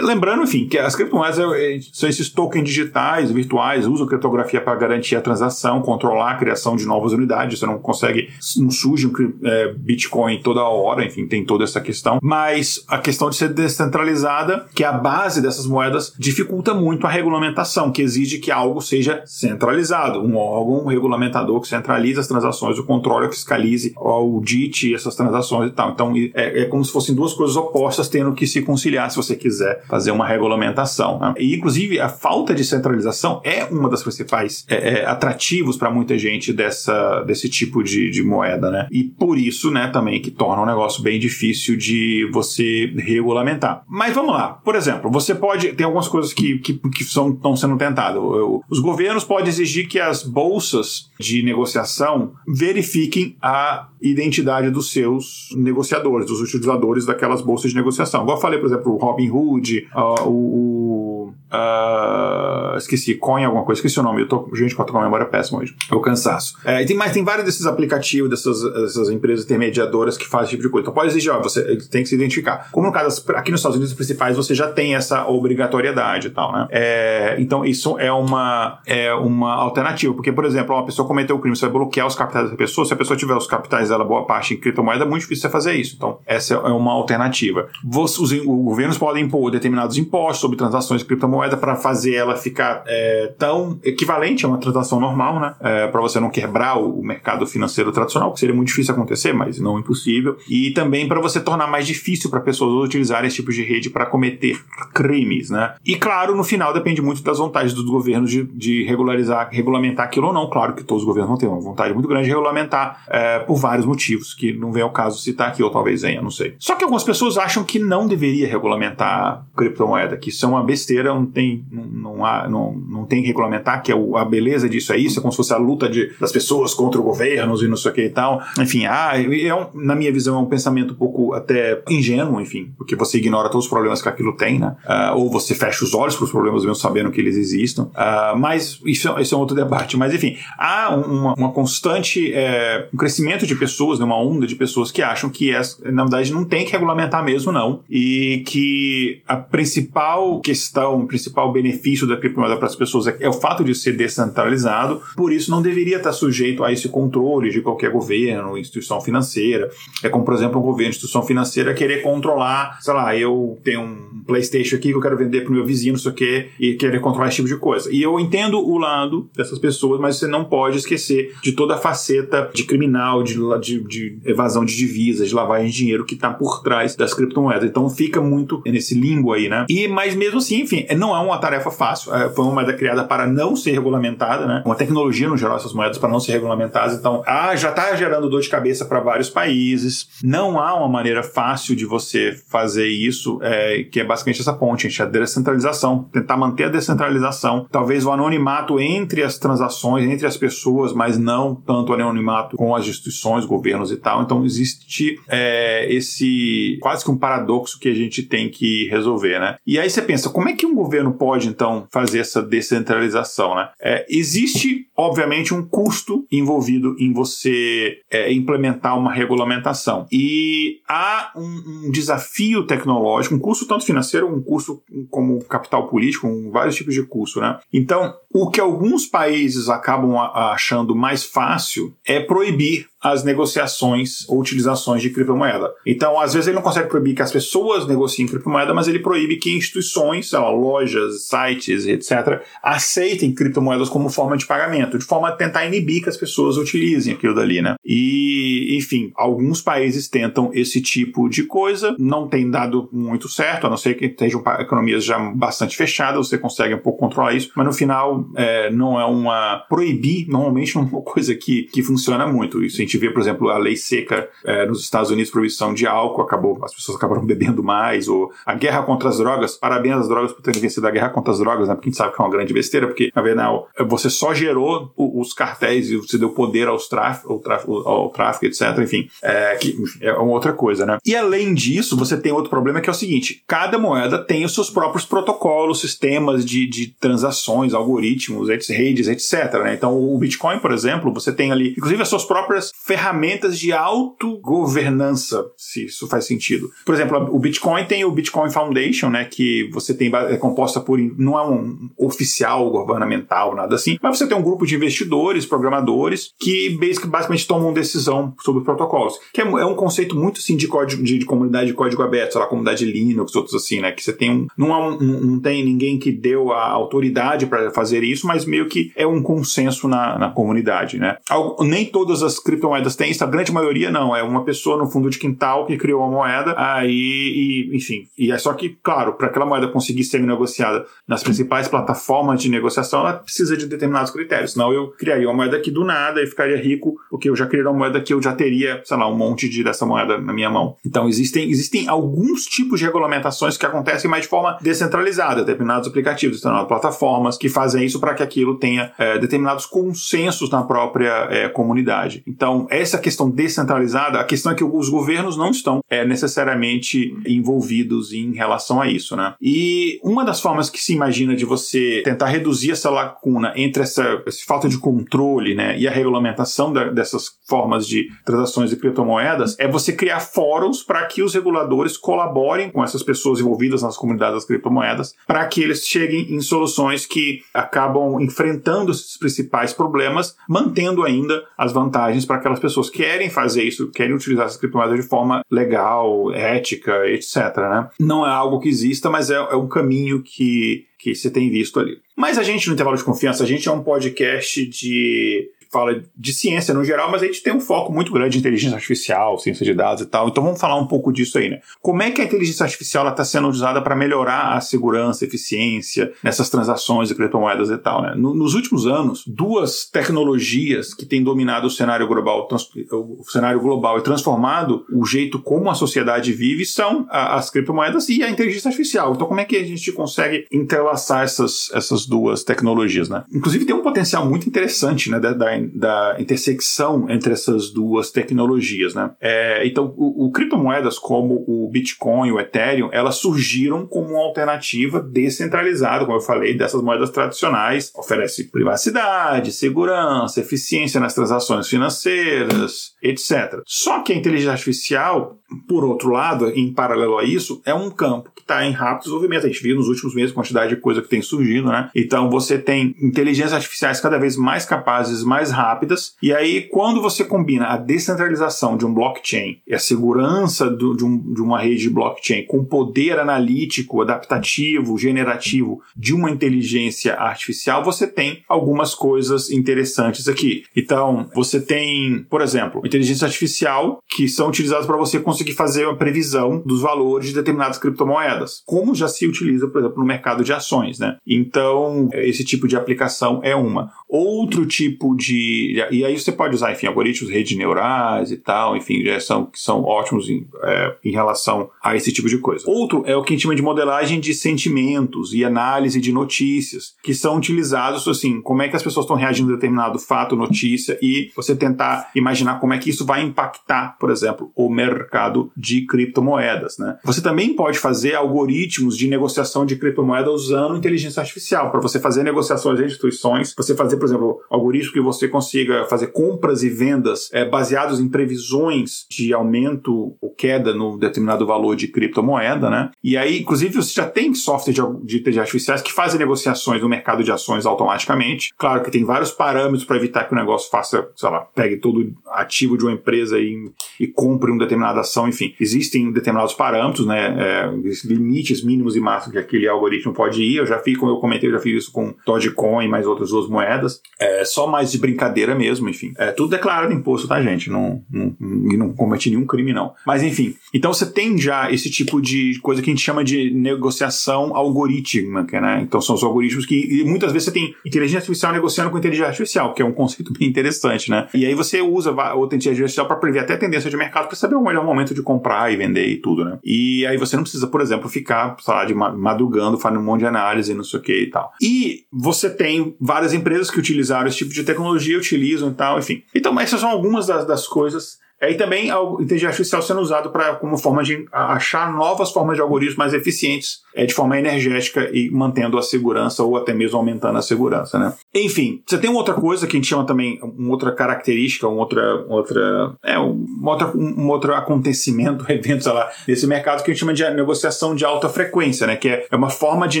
[0.00, 4.74] Lembrando, enfim, que as criptomoedas é, é, são esses tokens digitais, virtuais, usam criptografia para
[4.74, 7.58] garantir a transação, controlar a criação de novas unidades.
[7.58, 9.12] Você não consegue, não surge um
[9.44, 12.18] é, Bitcoin toda hora, enfim, tem toda essa questão.
[12.22, 17.10] Mas a questão de ser descentralizada, que é a base dessas moedas, dificulta muito a
[17.10, 20.20] regulamentação, que exige que algo seja centralizado.
[20.20, 25.90] Um órgão regulamentador que centralize as transações, o controle, fiscalize, audite essas transações e tal.
[25.90, 29.36] Então é, é como se fossem duas coisas opostas tendo que se conciliar, se você
[29.36, 31.18] quiser fazer uma regulamentação.
[31.18, 31.34] Né?
[31.38, 36.16] E, inclusive, a falta de centralização é uma das principais é, é, atrativos para muita
[36.18, 38.88] gente dessa, desse tipo de, de moeda, né?
[38.90, 43.82] E por isso, né, também que torna um negócio bem difícil de você regulamentar.
[43.88, 44.48] Mas vamos lá.
[44.64, 45.72] Por exemplo, você pode.
[45.72, 48.22] Tem algumas coisas que, que, que são, estão sendo tentadas.
[48.70, 56.26] Os governos podem exigir que as bolsas de negociação verifiquem a identidade dos seus negociadores,
[56.26, 58.22] dos utilizadores daquelas bolsas de negociação.
[58.22, 61.32] Igual eu falei, por exemplo, o Robinhood, uh, o.
[61.52, 64.22] Uh, esqueci, Coin, alguma coisa, esqueci o nome.
[64.22, 65.74] Eu tô, gente, com a memória péssima hoje.
[65.90, 66.56] É o cansaço.
[66.64, 70.50] É, e tem, mais, tem vários desses aplicativos, dessas, dessas empresas intermediadoras que fazem esse
[70.52, 70.84] tipo de coisa.
[70.84, 72.70] Então pode exigir, ó, você tem que se identificar.
[72.72, 76.30] Como no caso, aqui nos Estados Unidos, os principais, você já tem essa obrigatoriedade e
[76.30, 76.66] tal, né?
[76.70, 80.12] É, então isso é uma, é uma alternativa.
[80.14, 82.56] Porque, por exemplo, uma pessoa cometeu o um crime, você vai bloquear os capitais da
[82.56, 82.84] pessoa.
[82.86, 85.50] Se a pessoa tiver os capitais dela, boa parte em criptomoeda, é muito difícil você
[85.50, 85.94] fazer isso.
[85.96, 87.68] Então, essa é uma alternativa.
[87.84, 92.82] Os, os governos podem impor determinados impostos sobre transações de criptomoeda para fazer ela ficar
[92.86, 95.54] é, tão equivalente a uma transação normal, né?
[95.60, 99.58] É, para você não quebrar o, mercado financeiro tradicional, que seria muito difícil acontecer, mas
[99.58, 100.36] não impossível.
[100.48, 104.06] E também para você tornar mais difícil para pessoas utilizarem esse tipo de rede para
[104.06, 104.58] cometer
[104.92, 105.74] crimes, né?
[105.84, 110.28] E claro, no final depende muito das vontades dos governos de, de regularizar, regulamentar aquilo
[110.28, 110.48] ou não.
[110.48, 113.56] Claro que todos os governos vão ter uma vontade muito grande de regulamentar é, por
[113.56, 116.54] vários motivos, que não vem ao caso citar aqui, ou talvez venha, não sei.
[116.58, 121.14] Só que algumas pessoas acham que não deveria regulamentar criptomoeda, que isso é uma besteira,
[121.14, 124.68] não tem, não, não, há, não, não tem que regulamentar, que é o, a beleza
[124.68, 127.62] disso é isso, é como se fosse a luta de, das pessoas contra o governo
[127.62, 128.42] e não sei o que e tal.
[128.58, 132.72] Enfim, ah, é um, na minha visão é um pensamento um pouco até ingênuo, enfim,
[132.76, 134.76] porque você ignora todos os problemas que aquilo tem, né?
[134.84, 137.84] Uh, ou você fecha os olhos para os problemas mesmo sabendo que eles existam.
[137.84, 139.96] Uh, mas isso, isso, é um outro debate.
[139.96, 144.56] Mas enfim, há uma, uma constante é, um crescimento de pessoas, né, uma onda de
[144.56, 147.80] pessoas que acham que é, na verdade não tem que regulamentar mesmo, não.
[147.88, 153.28] E que a principal questão, o principal benefício da criptomoeda para as pessoas é, é,
[153.28, 157.60] o fato de ser descentralizado, por isso não deveria estar sujeito a esse controle de
[157.60, 159.70] qualquer governo, instituição financeira.
[160.02, 164.22] É como, por exemplo, um governo, instituição financeira querer controlar, sei lá, eu tenho um
[164.26, 166.74] PlayStation aqui que eu quero vender para o meu vizinho, não sei o quê, e
[166.74, 167.90] querer controlar esse tipo de coisa.
[167.92, 171.78] E eu entendo o lado dessas pessoas, mas você não pode esquecer de toda a
[171.78, 176.32] faceta de criminal, de, de, de evasão de divisas, de lavagem de dinheiro que está
[176.32, 177.68] por trás das criptomoedas.
[177.68, 179.66] Então fica muito nesse limbo aí, né?
[179.68, 182.14] E, mas mesmo assim, enfim, não é uma tarefa fácil.
[182.14, 184.62] É, foi uma moeda criada para não ser regulamentada, né?
[184.64, 186.96] Uma tecnologia no geral, essas moedas para não ser regulamentadas.
[186.96, 190.08] Então, ah, já está gerando dor de cabeça para vários países.
[190.22, 194.88] Não há uma maneira fácil de você fazer isso, é, que é basicamente essa ponte,
[194.88, 196.04] gente, a descentralização.
[196.12, 197.66] Tentar manter a descentralização.
[197.70, 202.74] Talvez o anonimato entre as transações, entre as pessoas, mas não tanto o anonimato com
[202.74, 204.22] as instituições, governos e tal.
[204.22, 209.56] Então, existe é, esse quase que um paradoxo que a gente tem que resolver, né?
[209.66, 213.70] E aí você pensa, como é que um governo pode, então, fazer essa descentralização, né?
[213.80, 220.06] É, existe, obviamente, um custo envolvido em você é, implementar uma regulamentação.
[220.12, 226.26] E há um, um, desafio tecnológico, um custo tanto financeiro, um custo como capital político,
[226.26, 227.58] um, vários tipos de custo, né?
[227.72, 235.02] Então, o que alguns países acabam achando mais fácil é proibir as negociações ou utilizações
[235.02, 235.70] de criptomoeda.
[235.84, 239.36] Então, às vezes ele não consegue proibir que as pessoas negociem criptomoeda, mas ele proíbe
[239.36, 245.32] que instituições, lá, lojas, sites, etc., aceitem criptomoedas como forma de pagamento, de forma a
[245.32, 247.74] tentar inibir que as pessoas utilizem aquilo dali, né?
[247.84, 253.70] E, enfim, alguns países tentam esse tipo de coisa, não tem dado muito certo, a
[253.70, 257.66] não ser que estejam economias já bastante fechadas, você consegue um pouco controlar isso, mas
[257.66, 259.58] no final é, não é uma.
[259.68, 262.64] proibir, normalmente não é uma coisa que, que funciona muito.
[262.64, 265.74] Isso a gente gente vê, por exemplo, a lei seca é, nos Estados Unidos, proibição
[265.74, 269.96] de álcool, acabou, as pessoas acabaram bebendo mais, ou a guerra contra as drogas, parabéns
[269.96, 271.74] às drogas por terem vencido a guerra contra as drogas, né?
[271.74, 274.92] Porque a gente sabe que é uma grande besteira, porque, na verdade, você só gerou
[274.96, 276.88] os cartéis e você deu poder aos
[277.24, 278.78] ao, tráfico, ao tráfico, etc.
[278.78, 280.98] Enfim, é, que, é uma outra coisa, né?
[281.04, 284.54] E além disso, você tem outro problema que é o seguinte: cada moeda tem os
[284.54, 289.52] seus próprios protocolos, sistemas de, de transações, algoritmos, redes, etc.
[289.64, 289.74] Né?
[289.74, 295.46] Então, o Bitcoin, por exemplo, você tem ali, inclusive, as suas próprias ferramentas de autogovernança,
[295.56, 296.70] se isso faz sentido.
[296.84, 300.98] Por exemplo, o Bitcoin tem o Bitcoin Foundation, né, que você tem é composta por
[301.18, 306.32] não é um oficial governamental, nada assim, mas você tem um grupo de investidores, programadores,
[306.38, 309.18] que basicamente tomam decisão sobre protocolos.
[309.32, 312.32] Que é, é um conceito muito assim de código de, de, comunidade de código aberto,
[312.32, 313.92] sei lá, comunidade Linux, outros assim, né?
[313.92, 314.46] Que você tem um.
[314.56, 318.92] Não, há um, tem ninguém que deu a autoridade para fazer isso, mas meio que
[318.94, 321.16] é um consenso na, na comunidade, né?
[321.60, 324.16] nem todas as criptomoedas têm a grande maioria não.
[324.16, 328.08] É uma pessoa no fundo de quintal que criou a moeda, aí, e, enfim.
[328.18, 332.48] E é só que, claro, para aquela moeda conseguir ser negociada nas principais plataformas de
[332.48, 334.52] negociação, ela precisa de determinados critérios.
[334.52, 337.70] Senão eu criaria uma moeda aqui do nada e ficaria rico, porque eu já criaria
[337.70, 340.50] uma moeda que eu já teria, sei lá, um monte de, dessa moeda na minha
[340.50, 340.76] mão.
[340.84, 346.38] Então existem, existem alguns tipos de regulamentações que acontecem mais de forma descentralizada, determinados aplicativos,
[346.38, 351.48] determinadas plataformas que fazem isso para que aquilo tenha é, determinados consensos na própria é,
[351.48, 352.22] comunidade.
[352.26, 358.12] Então, essa questão descentralizada, a questão é que os governos não estão é, necessariamente envolvidos
[358.12, 359.34] em relação a isso, né?
[359.40, 364.22] E uma das formas que se imagina de você tentar reduzir essa lacuna entre essa,
[364.26, 369.56] essa falta de controle, né, e a regulamentação da, dessas formas de transações de criptomoedas
[369.58, 374.34] é você criar fóruns para que os reguladores colaborem com essas pessoas envolvidas nas comunidades
[374.34, 381.02] das criptomoedas, para que eles cheguem em soluções que acabam enfrentando esses principais problemas, mantendo
[381.02, 385.08] ainda as vantagens para aquelas pessoas que querem fazer isso, querem utilizar essas criptomoedas de
[385.08, 387.56] forma legal, ética, etc.
[387.56, 387.88] Né?
[387.98, 391.78] Não é algo que exista, mas é, é um caminho que que você tem visto
[391.78, 391.98] ali.
[392.16, 396.32] Mas a gente, no intervalo de confiança, a gente é um podcast de fala de
[396.32, 399.66] ciência no geral, mas a gente tem um foco muito grande em inteligência artificial, ciência
[399.66, 400.28] de dados e tal.
[400.28, 401.58] Então vamos falar um pouco disso aí, né?
[401.82, 406.48] Como é que a inteligência artificial está sendo usada para melhorar a segurança, eficiência nessas
[406.48, 408.14] transações de criptomoedas e tal, né?
[408.16, 412.48] No, nos últimos anos, duas tecnologias que têm dominado o cenário global,
[412.92, 418.08] o cenário global e transformado o jeito como a sociedade vive são a, as criptomoedas
[418.08, 419.12] e a inteligência artificial.
[419.12, 423.24] Então como é que a gente consegue entrelaçar essas, essas duas tecnologias, né?
[423.32, 428.94] Inclusive tem um potencial muito interessante, né, da, da da intersecção entre essas duas tecnologias,
[428.94, 429.10] né?
[429.20, 435.00] É, então, o, o, criptomoedas como o Bitcoin, o Ethereum, elas surgiram como uma alternativa
[435.00, 437.92] descentralizada, como eu falei, dessas moedas tradicionais.
[437.96, 443.60] Oferece privacidade, segurança, eficiência nas transações financeiras, etc.
[443.66, 448.30] Só que a inteligência artificial, por outro lado, em paralelo a isso, é um campo
[448.34, 449.46] que está em rápido desenvolvimento.
[449.46, 451.90] A gente viu nos últimos meses a quantidade de coisa que tem surgido, né?
[451.94, 456.14] Então, você tem inteligências artificiais cada vez mais capazes, mais rápidas.
[456.22, 461.04] E aí, quando você combina a descentralização de um blockchain e a segurança do, de,
[461.04, 467.14] um, de uma rede de blockchain com o poder analítico, adaptativo, generativo de uma inteligência
[467.14, 470.64] artificial, você tem algumas coisas interessantes aqui.
[470.74, 475.96] Então, você tem, por exemplo, inteligência artificial que são utilizadas para você conseguir fazer uma
[475.96, 480.52] previsão dos valores de determinadas criptomoedas, como já se utiliza, por exemplo, no mercado de
[480.52, 481.16] ações, né?
[481.26, 483.90] Então, esse tipo de aplicação é uma.
[484.08, 489.04] Outro tipo de e aí você pode usar, enfim, algoritmos, redes neurais e tal, enfim,
[489.04, 492.64] já são, que são ótimos em, é, em relação a esse tipo de coisa.
[492.68, 496.94] Outro é o que a gente chama de modelagem de sentimentos e análise de notícias,
[497.02, 500.98] que são utilizados, assim, como é que as pessoas estão reagindo a determinado fato, notícia,
[501.02, 505.23] e você tentar imaginar como é que isso vai impactar, por exemplo, o mercado
[505.56, 506.98] de criptomoedas, né?
[507.04, 512.22] Você também pode fazer algoritmos de negociação de criptomoeda usando inteligência artificial, para você fazer
[512.22, 517.28] negociações entre instituições, você fazer, por exemplo, algoritmos que você consiga fazer compras e vendas
[517.32, 522.90] é, baseados em previsões de aumento ou queda no determinado valor de criptomoeda, né?
[523.02, 526.88] E aí, inclusive, você já tem software de, de inteligência artificiais que fazem negociações no
[526.88, 528.52] mercado de ações automaticamente.
[528.56, 532.12] Claro que tem vários parâmetros para evitar que o negócio faça, sei lá, pegue todo
[532.32, 535.54] ativo de uma empresa e, e compre uma determinada enfim.
[535.60, 537.36] Existem determinados parâmetros, né?
[537.38, 537.70] É,
[538.04, 540.56] limites mínimos e máximos que aquele algoritmo pode ir.
[540.56, 543.30] Eu já fiz, como eu comentei, eu já fiz isso com Dogecoin e mais outras
[543.30, 544.00] duas moedas.
[544.18, 546.12] É, só mais de brincadeira mesmo, enfim.
[546.18, 547.70] É tudo declarado imposto, tá, gente?
[547.70, 549.92] Não, não, não comete nenhum crime, não.
[550.06, 550.54] Mas, enfim.
[550.72, 555.60] Então você tem já esse tipo de coisa que a gente chama de negociação algorítmica,
[555.60, 555.80] né?
[555.82, 557.04] Então são os algoritmos que.
[557.04, 560.48] Muitas vezes você tem inteligência artificial negociando com inteligência artificial, que é um conceito bem
[560.48, 561.28] interessante, né?
[561.34, 564.54] E aí você usa outra inteligência artificial para prever até tendência de mercado para saber
[564.54, 566.58] o melhor momento de comprar e vender e tudo, né?
[566.64, 570.20] E aí você não precisa, por exemplo, ficar, sei lá, de madrugando, fazendo um monte
[570.20, 571.52] de análise, não sei o que e tal.
[571.60, 576.22] E você tem várias empresas que utilizaram esse tipo de tecnologia utilizam e tal, enfim.
[576.34, 580.56] Então, essas são algumas das, das coisas e também a inteligência artificial sendo usado para
[580.56, 585.30] como forma de achar novas formas de algoritmos mais eficientes é, de forma energética e
[585.30, 588.12] mantendo a segurança ou até mesmo aumentando a segurança, né?
[588.34, 591.80] Enfim, você tem uma outra coisa que a gente chama também, uma outra característica, uma
[591.80, 596.94] outra, outra, é, uma outra, um outro acontecimento, evento, sei lá, nesse mercado que a
[596.94, 598.96] gente chama de negociação de alta frequência, né?
[598.96, 600.00] Que é, é uma forma de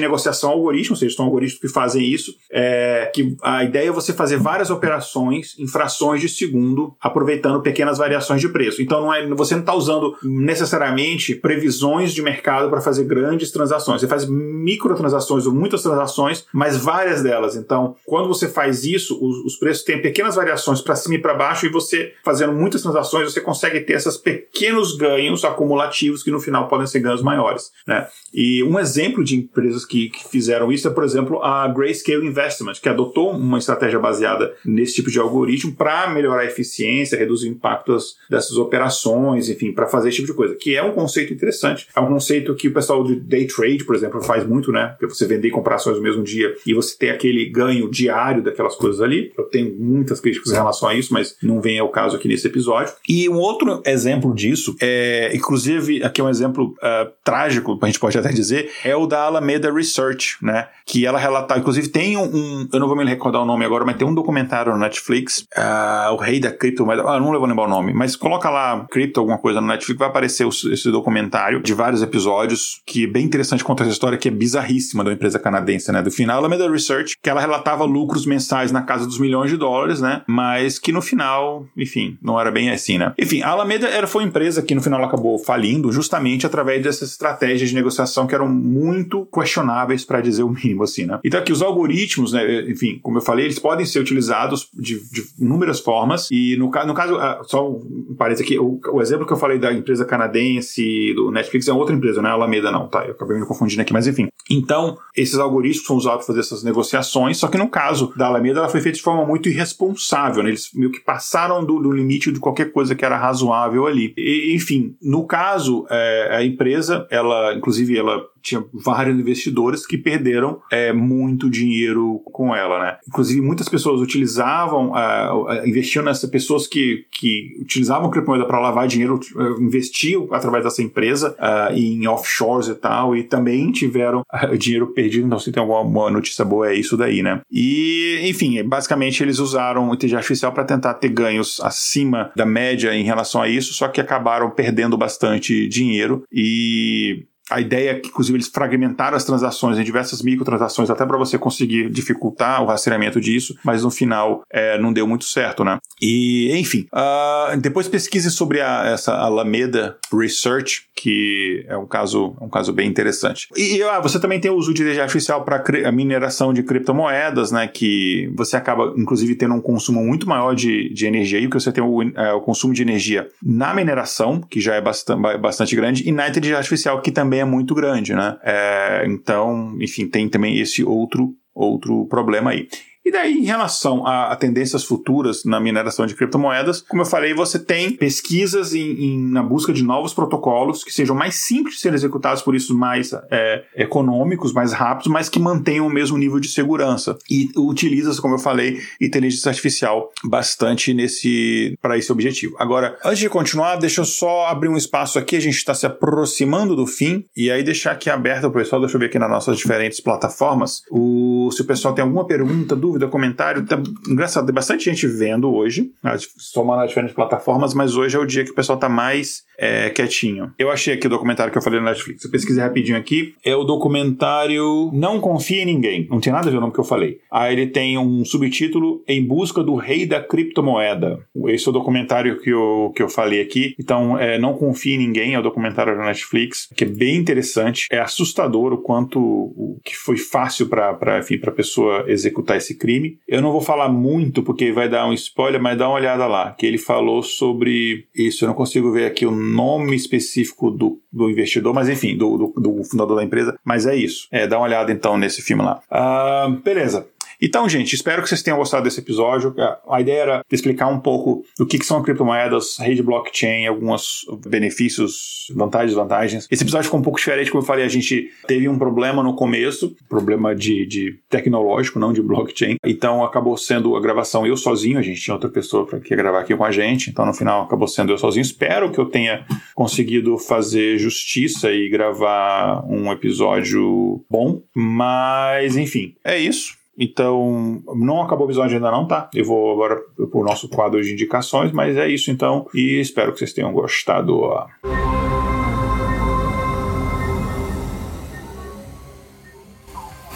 [0.00, 4.12] negociação algoritmo, ou seja, são algoritmos que fazem isso, é, que a ideia é você
[4.12, 8.82] fazer várias operações em frações de segundo, aproveitando pequenas variações de preço.
[8.82, 14.00] Então não é, você não está usando necessariamente previsões de mercado para fazer grandes transações.
[14.00, 17.56] Você faz microtransações ou muitas transações, mas várias delas.
[17.56, 21.34] Então, quando você faz isso, os, os preços têm pequenas variações para cima e para
[21.34, 26.40] baixo, e você fazendo muitas transações, você consegue ter esses pequenos ganhos acumulativos que no
[26.40, 27.70] final podem ser ganhos maiores.
[27.86, 28.06] Né?
[28.32, 32.74] E um exemplo de empresas que, que fizeram isso é, por exemplo, a Grayscale Investment,
[32.82, 37.52] que adotou uma estratégia baseada nesse tipo de algoritmo para melhorar a eficiência, reduzir o
[37.52, 37.94] impacto
[38.28, 41.86] dessas operações, enfim, para fazer esse tipo de coisa, que é um conceito interessante.
[41.94, 44.96] É um conceito que o pessoal de day trade, por exemplo, faz muito, né?
[44.98, 48.42] Que você vender e comprar ações no mesmo dia e você ter aquele ganho diário
[48.42, 49.32] daquelas coisas ali.
[49.36, 52.46] Eu tenho muitas críticas em relação a isso, mas não vem ao caso aqui nesse
[52.46, 52.94] episódio.
[53.08, 58.00] E um outro exemplo disso, é, inclusive, aqui é um exemplo uh, trágico, a gente
[58.00, 60.68] pode até dizer, é o da Alameda Research, né?
[60.86, 63.96] Que ela relata, inclusive tem um, eu não vou me recordar o nome agora, mas
[63.96, 67.68] tem um documentário no Netflix, uh, o rei da criptomoeda, ah, não vou lembrar o
[67.68, 72.02] nome, mas coloca lá cripto, alguma coisa no Netflix, vai aparecer esse documentário de vários
[72.02, 76.02] episódios, que é bem interessante contar essa história que é bizarríssima da empresa canadense, né?
[76.02, 79.56] Do final, a Alameda Research, que ela relatava lucros mensais na casa dos milhões de
[79.56, 80.22] dólares, né?
[80.26, 83.12] Mas que no final, enfim, não era bem assim, né?
[83.18, 87.10] Enfim, a Alameda era, foi uma empresa que no final acabou falindo justamente através dessas
[87.10, 91.20] estratégias de negociação que eram muito questionáveis, para dizer o mínimo, assim, né?
[91.24, 92.62] Então aqui os algoritmos, né?
[92.68, 96.94] Enfim, como eu falei, eles podem ser utilizados de, de inúmeras formas e no, no
[96.94, 97.78] caso, ah, só
[98.16, 101.94] parênteses aqui, o, o, exemplo que eu falei da empresa canadense, do Netflix, é outra
[101.94, 103.04] empresa, não é a Alameda não, tá?
[103.04, 104.28] Eu acabei me confundindo aqui, mas enfim.
[104.50, 108.60] Então, esses algoritmos são usados para fazer essas negociações, só que no caso da Alameda,
[108.60, 110.50] ela foi feita de forma muito irresponsável, né?
[110.50, 114.12] Eles meio que passaram do, do limite de qualquer coisa que era razoável ali.
[114.16, 120.60] E, enfim, no caso, é, a empresa, ela, inclusive, ela tinha vários investidores que perderam
[120.70, 122.96] é, muito dinheiro com ela, né?
[123.08, 129.18] Inclusive, muitas pessoas utilizavam, uh, investiam nessas pessoas que, que utilizavam criptomoeda para lavar dinheiro,
[129.34, 134.22] uh, investiam através dessa empresa uh, em offshores e tal, e também tiveram
[134.58, 135.26] dinheiro perdido.
[135.26, 137.40] Então, se tem alguma notícia boa, é isso daí, né?
[137.50, 143.04] E, enfim, basicamente eles usaram inteligência artificial para tentar ter ganhos acima da média em
[143.04, 148.36] relação a isso, só que acabaram perdendo bastante dinheiro e a ideia é que, inclusive,
[148.36, 153.54] eles fragmentaram as transações em diversas microtransações, até para você conseguir dificultar o rastreamento disso,
[153.62, 155.78] mas no final é, não deu muito certo, né?
[156.00, 162.48] E, enfim, uh, depois pesquise sobre a, essa Alameda Research, que é um caso, um
[162.48, 163.48] caso bem interessante.
[163.56, 167.52] E ah, você também tem o uso de inteligência artificial para a mineração de criptomoedas,
[167.52, 167.68] né?
[167.68, 171.70] Que você acaba, inclusive, tendo um consumo muito maior de, de energia, e que você
[171.70, 176.08] tem o, é, o consumo de energia na mineração, que já é bastante, bastante grande,
[176.08, 178.38] e na inteligência artificial, que também também é muito grande, né?
[178.42, 182.68] É, então, enfim, tem também esse outro, outro problema aí.
[183.04, 187.34] E daí, em relação a, a, tendências futuras na mineração de criptomoedas, como eu falei,
[187.34, 191.80] você tem pesquisas em, em, na busca de novos protocolos que sejam mais simples de
[191.82, 196.40] serem executados, por isso mais é, econômicos, mais rápidos, mas que mantenham o mesmo nível
[196.40, 197.18] de segurança.
[197.30, 202.56] E utiliza, como eu falei, inteligência artificial bastante nesse para esse objetivo.
[202.58, 205.84] Agora, antes de continuar, deixa eu só abrir um espaço aqui, a gente está se
[205.84, 209.30] aproximando do fim, e aí deixar aqui aberto o pessoal, deixa eu ver aqui nas
[209.30, 213.64] nossas diferentes plataformas, o, se o pessoal tem alguma pergunta, dúvida, dúvida, comentário.
[213.66, 215.92] Tá, engraçado, tem bastante gente vendo hoje,
[216.38, 219.90] somando nas diferentes plataformas, mas hoje é o dia que o pessoal tá mais é,
[219.90, 220.52] quietinho.
[220.58, 222.24] Eu achei aqui o documentário que eu falei no Netflix.
[222.24, 223.34] Eu pesquisei rapidinho aqui.
[223.44, 226.06] É o documentário Não Confie em Ninguém.
[226.10, 227.18] Não tem nada a ver o nome que eu falei.
[227.30, 231.20] Aí ele tem um subtítulo Em Busca do Rei da Criptomoeda.
[231.48, 233.74] Esse é o documentário que eu, que eu falei aqui.
[233.78, 237.86] Então, é, Não Confie em Ninguém é o documentário da Netflix, que é bem interessante.
[237.90, 243.18] É assustador o quanto o que foi fácil para a pessoa executar esse crime.
[243.26, 246.52] Eu não vou falar muito porque vai dar um spoiler, mas dá uma olhada lá,
[246.52, 248.44] que ele falou sobre isso.
[248.44, 252.60] Eu não consigo ver aqui o nome específico do, do investidor, mas enfim, do, do,
[252.60, 253.58] do fundador da empresa.
[253.64, 254.28] Mas é isso.
[254.30, 255.80] É, dá uma olhada então nesse filme lá.
[255.90, 257.06] Uh, beleza.
[257.44, 259.54] Então, gente, espero que vocês tenham gostado desse episódio.
[259.86, 265.52] A ideia era explicar um pouco do que, que são criptomoedas, rede blockchain, alguns benefícios,
[265.54, 266.48] vantagens, desvantagens.
[266.50, 269.36] Esse episódio ficou um pouco diferente, como eu falei, a gente teve um problema no
[269.36, 272.76] começo, problema de, de tecnológico, não de blockchain.
[272.82, 276.40] Então acabou sendo a gravação eu sozinho, a gente tinha outra pessoa para que gravar
[276.40, 278.40] aqui com a gente, então no final acabou sendo eu sozinho.
[278.40, 286.38] Espero que eu tenha conseguido fazer justiça e gravar um episódio bom, mas enfim, é
[286.38, 286.82] isso.
[286.98, 289.28] Então, não acabou o episódio ainda não, tá?
[289.34, 293.38] Eu vou agora pro nosso quadro de indicações, mas é isso então, e espero que
[293.38, 294.42] vocês tenham gostado.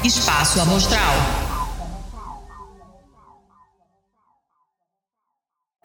[0.04, 1.47] Espaço Amostral.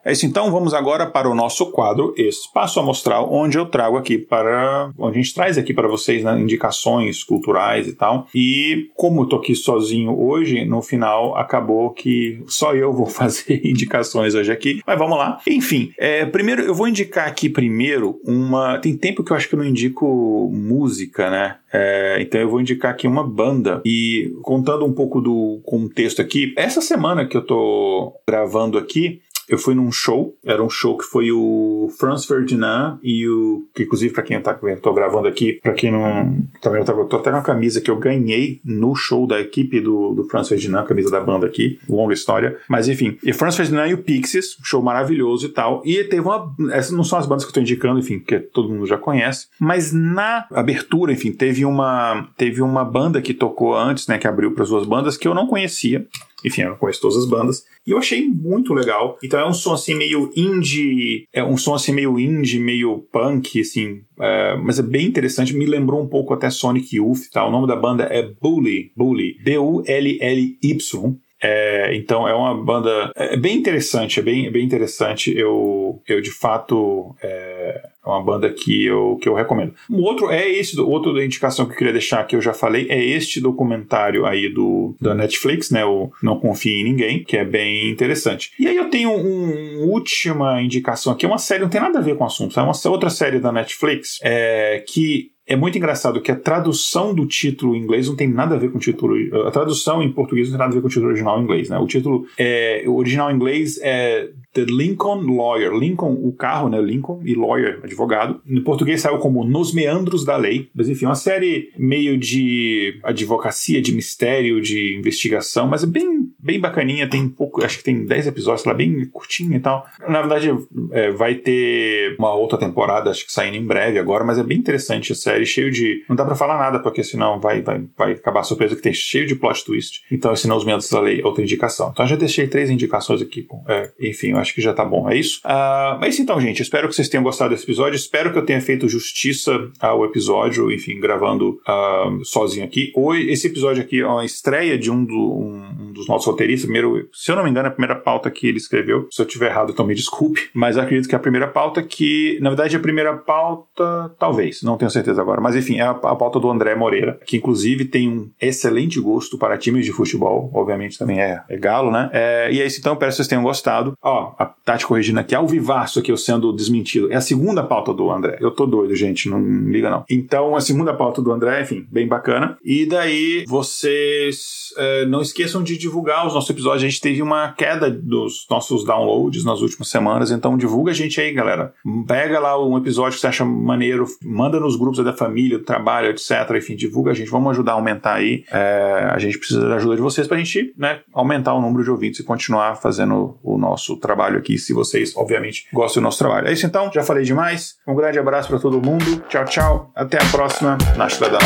[0.06, 4.18] É isso então, vamos agora para o nosso quadro Espaço Amostral, onde eu trago aqui
[4.18, 4.92] para.
[4.98, 8.28] onde a gente traz aqui para vocês né, indicações culturais e tal.
[8.36, 13.66] E como eu tô aqui sozinho hoje, no final acabou que só eu vou fazer
[13.66, 14.82] indicações hoje aqui.
[14.86, 15.40] Mas vamos lá.
[15.48, 18.80] Enfim, é, primeiro eu vou indicar aqui primeiro uma.
[18.80, 21.56] Tem tempo que eu acho que eu não indico música, né?
[21.72, 23.82] É, então eu vou indicar aqui uma banda.
[23.86, 29.58] E contando um pouco do contexto aqui, essa semana que eu tô gravando aqui, eu
[29.58, 33.66] fui num show, era um show que foi o Franz Ferdinand e o.
[33.74, 36.44] Que inclusive, para quem tá, eu tô gravando aqui, para quem não.
[36.62, 40.14] Também eu, tô até com a camisa que eu ganhei no show da equipe do,
[40.14, 42.58] do Franz Ferdinand, camisa da banda aqui, longa história.
[42.68, 45.82] Mas enfim, e Franz Ferdinand e o Pixies, show maravilhoso e tal.
[45.86, 46.54] E teve uma.
[46.72, 49.48] Essas não são as bandas que eu tô indicando, enfim, que todo mundo já conhece.
[49.60, 54.52] Mas na abertura, enfim, teve uma, teve uma banda que tocou antes, né, que abriu
[54.52, 56.06] para as duas bandas, que eu não conhecia.
[56.46, 57.64] Enfim, eu conheço todas as bandas.
[57.86, 59.18] E eu achei muito legal.
[59.24, 63.60] Então é um som assim meio indie, é um som assim meio indie, meio punk,
[63.60, 64.02] assim.
[64.20, 65.56] É, mas é bem interessante.
[65.56, 67.46] Me lembrou um pouco até Sonic Youth, tá?
[67.46, 71.18] O nome da banda é Bully, Bully, B-U-L-L-Y.
[71.44, 75.38] É, então é uma banda é bem interessante, é bem, é bem interessante.
[75.38, 79.74] Eu, eu de fato é, é uma banda que eu, que eu recomendo.
[79.90, 82.88] Um outro é esse, outro da indicação que eu queria deixar que eu já falei,
[82.90, 85.86] é este documentário aí do da Netflix, né?
[85.86, 88.52] O Não Confie em Ninguém, que é bem interessante.
[88.60, 92.02] E aí eu tenho uma um, última indicação aqui, uma série, não tem nada a
[92.02, 96.22] ver com o assunto, é uma outra série da Netflix é, que é muito engraçado
[96.22, 99.16] que a tradução do título em inglês não tem nada a ver com o título.
[99.46, 101.70] A tradução em português não tem nada a ver com o título original em inglês,
[101.70, 101.78] né?
[101.78, 105.74] O título é, o original em inglês é The Lincoln Lawyer.
[105.74, 106.80] Lincoln, o carro, né?
[106.80, 108.40] Lincoln e lawyer, advogado.
[108.46, 110.70] No português saiu como Nos Meandros da Lei.
[110.74, 116.60] Mas enfim, uma série meio de advocacia, de mistério, de investigação, mas é bem, bem
[116.60, 117.10] bacaninha.
[117.10, 119.86] Tem pouco, acho que tem 10 episódios lá, bem curtinha e tal.
[120.08, 120.50] Na verdade,
[120.92, 124.58] é, vai ter uma outra temporada, acho que saindo em breve agora, mas é bem
[124.58, 126.04] interessante a série, cheio de.
[126.08, 128.94] Não dá pra falar nada, porque senão vai, vai, vai acabar a surpresa que tem
[128.94, 130.04] cheio de plot twist.
[130.12, 131.90] Então, esse Nos Meandros da Lei, outra indicação.
[131.92, 133.48] Então, eu já deixei três indicações aqui.
[133.68, 135.40] É, enfim, acho que já tá bom, é isso?
[135.44, 137.96] Uh, mas então, gente, espero que vocês tenham gostado desse episódio.
[137.96, 142.92] Espero que eu tenha feito justiça ao episódio, enfim, gravando uh, sozinho aqui.
[142.96, 146.66] Hoje, esse episódio aqui é uma estreia de um, do, um, um, dos nossos roteiristas.
[146.66, 149.08] Primeiro, se eu não me engano, é a primeira pauta que ele escreveu.
[149.10, 150.50] Se eu tiver errado, então me desculpe.
[150.54, 154.78] Mas acredito que é a primeira pauta que, na verdade, a primeira pauta, talvez, não
[154.78, 155.42] tenho certeza agora.
[155.42, 159.38] Mas enfim, é a, a pauta do André Moreira, que inclusive tem um excelente gosto
[159.38, 160.52] para times de futebol.
[160.54, 162.10] Obviamente também é, é galo, né?
[162.12, 163.94] É, e é isso então, espero que vocês tenham gostado.
[164.02, 167.12] Ó, a Tati corrigindo aqui, ao vivaço aqui eu sendo desmentido.
[167.12, 168.38] É a segunda pauta do André.
[168.40, 170.06] Eu tô doido, gente, não liga não.
[170.10, 172.58] Então, a segunda pauta do André, enfim, bem bacana.
[172.64, 176.84] E daí, vocês é, não esqueçam de divulgar os nossos episódios.
[176.84, 181.20] A gente teve uma queda dos nossos downloads nas últimas semanas, então divulga a gente
[181.20, 181.74] aí, galera.
[182.08, 186.10] Pega lá um episódio que você acha maneiro, manda nos grupos da família, do trabalho,
[186.10, 186.32] etc.
[186.58, 188.44] Enfim, divulga a gente, vamos ajudar a aumentar aí.
[188.52, 191.92] É, a gente precisa da ajuda de vocês pra gente né, aumentar o número de
[191.92, 196.48] ouvintes e continuar fazendo o nosso trabalho aqui, se vocês, obviamente, gostam do nosso trabalho.
[196.48, 197.76] É isso então, já falei demais.
[197.88, 199.24] Um grande abraço para todo mundo.
[199.30, 199.92] Tchau, tchau.
[199.96, 201.38] Até a próxima na Estrada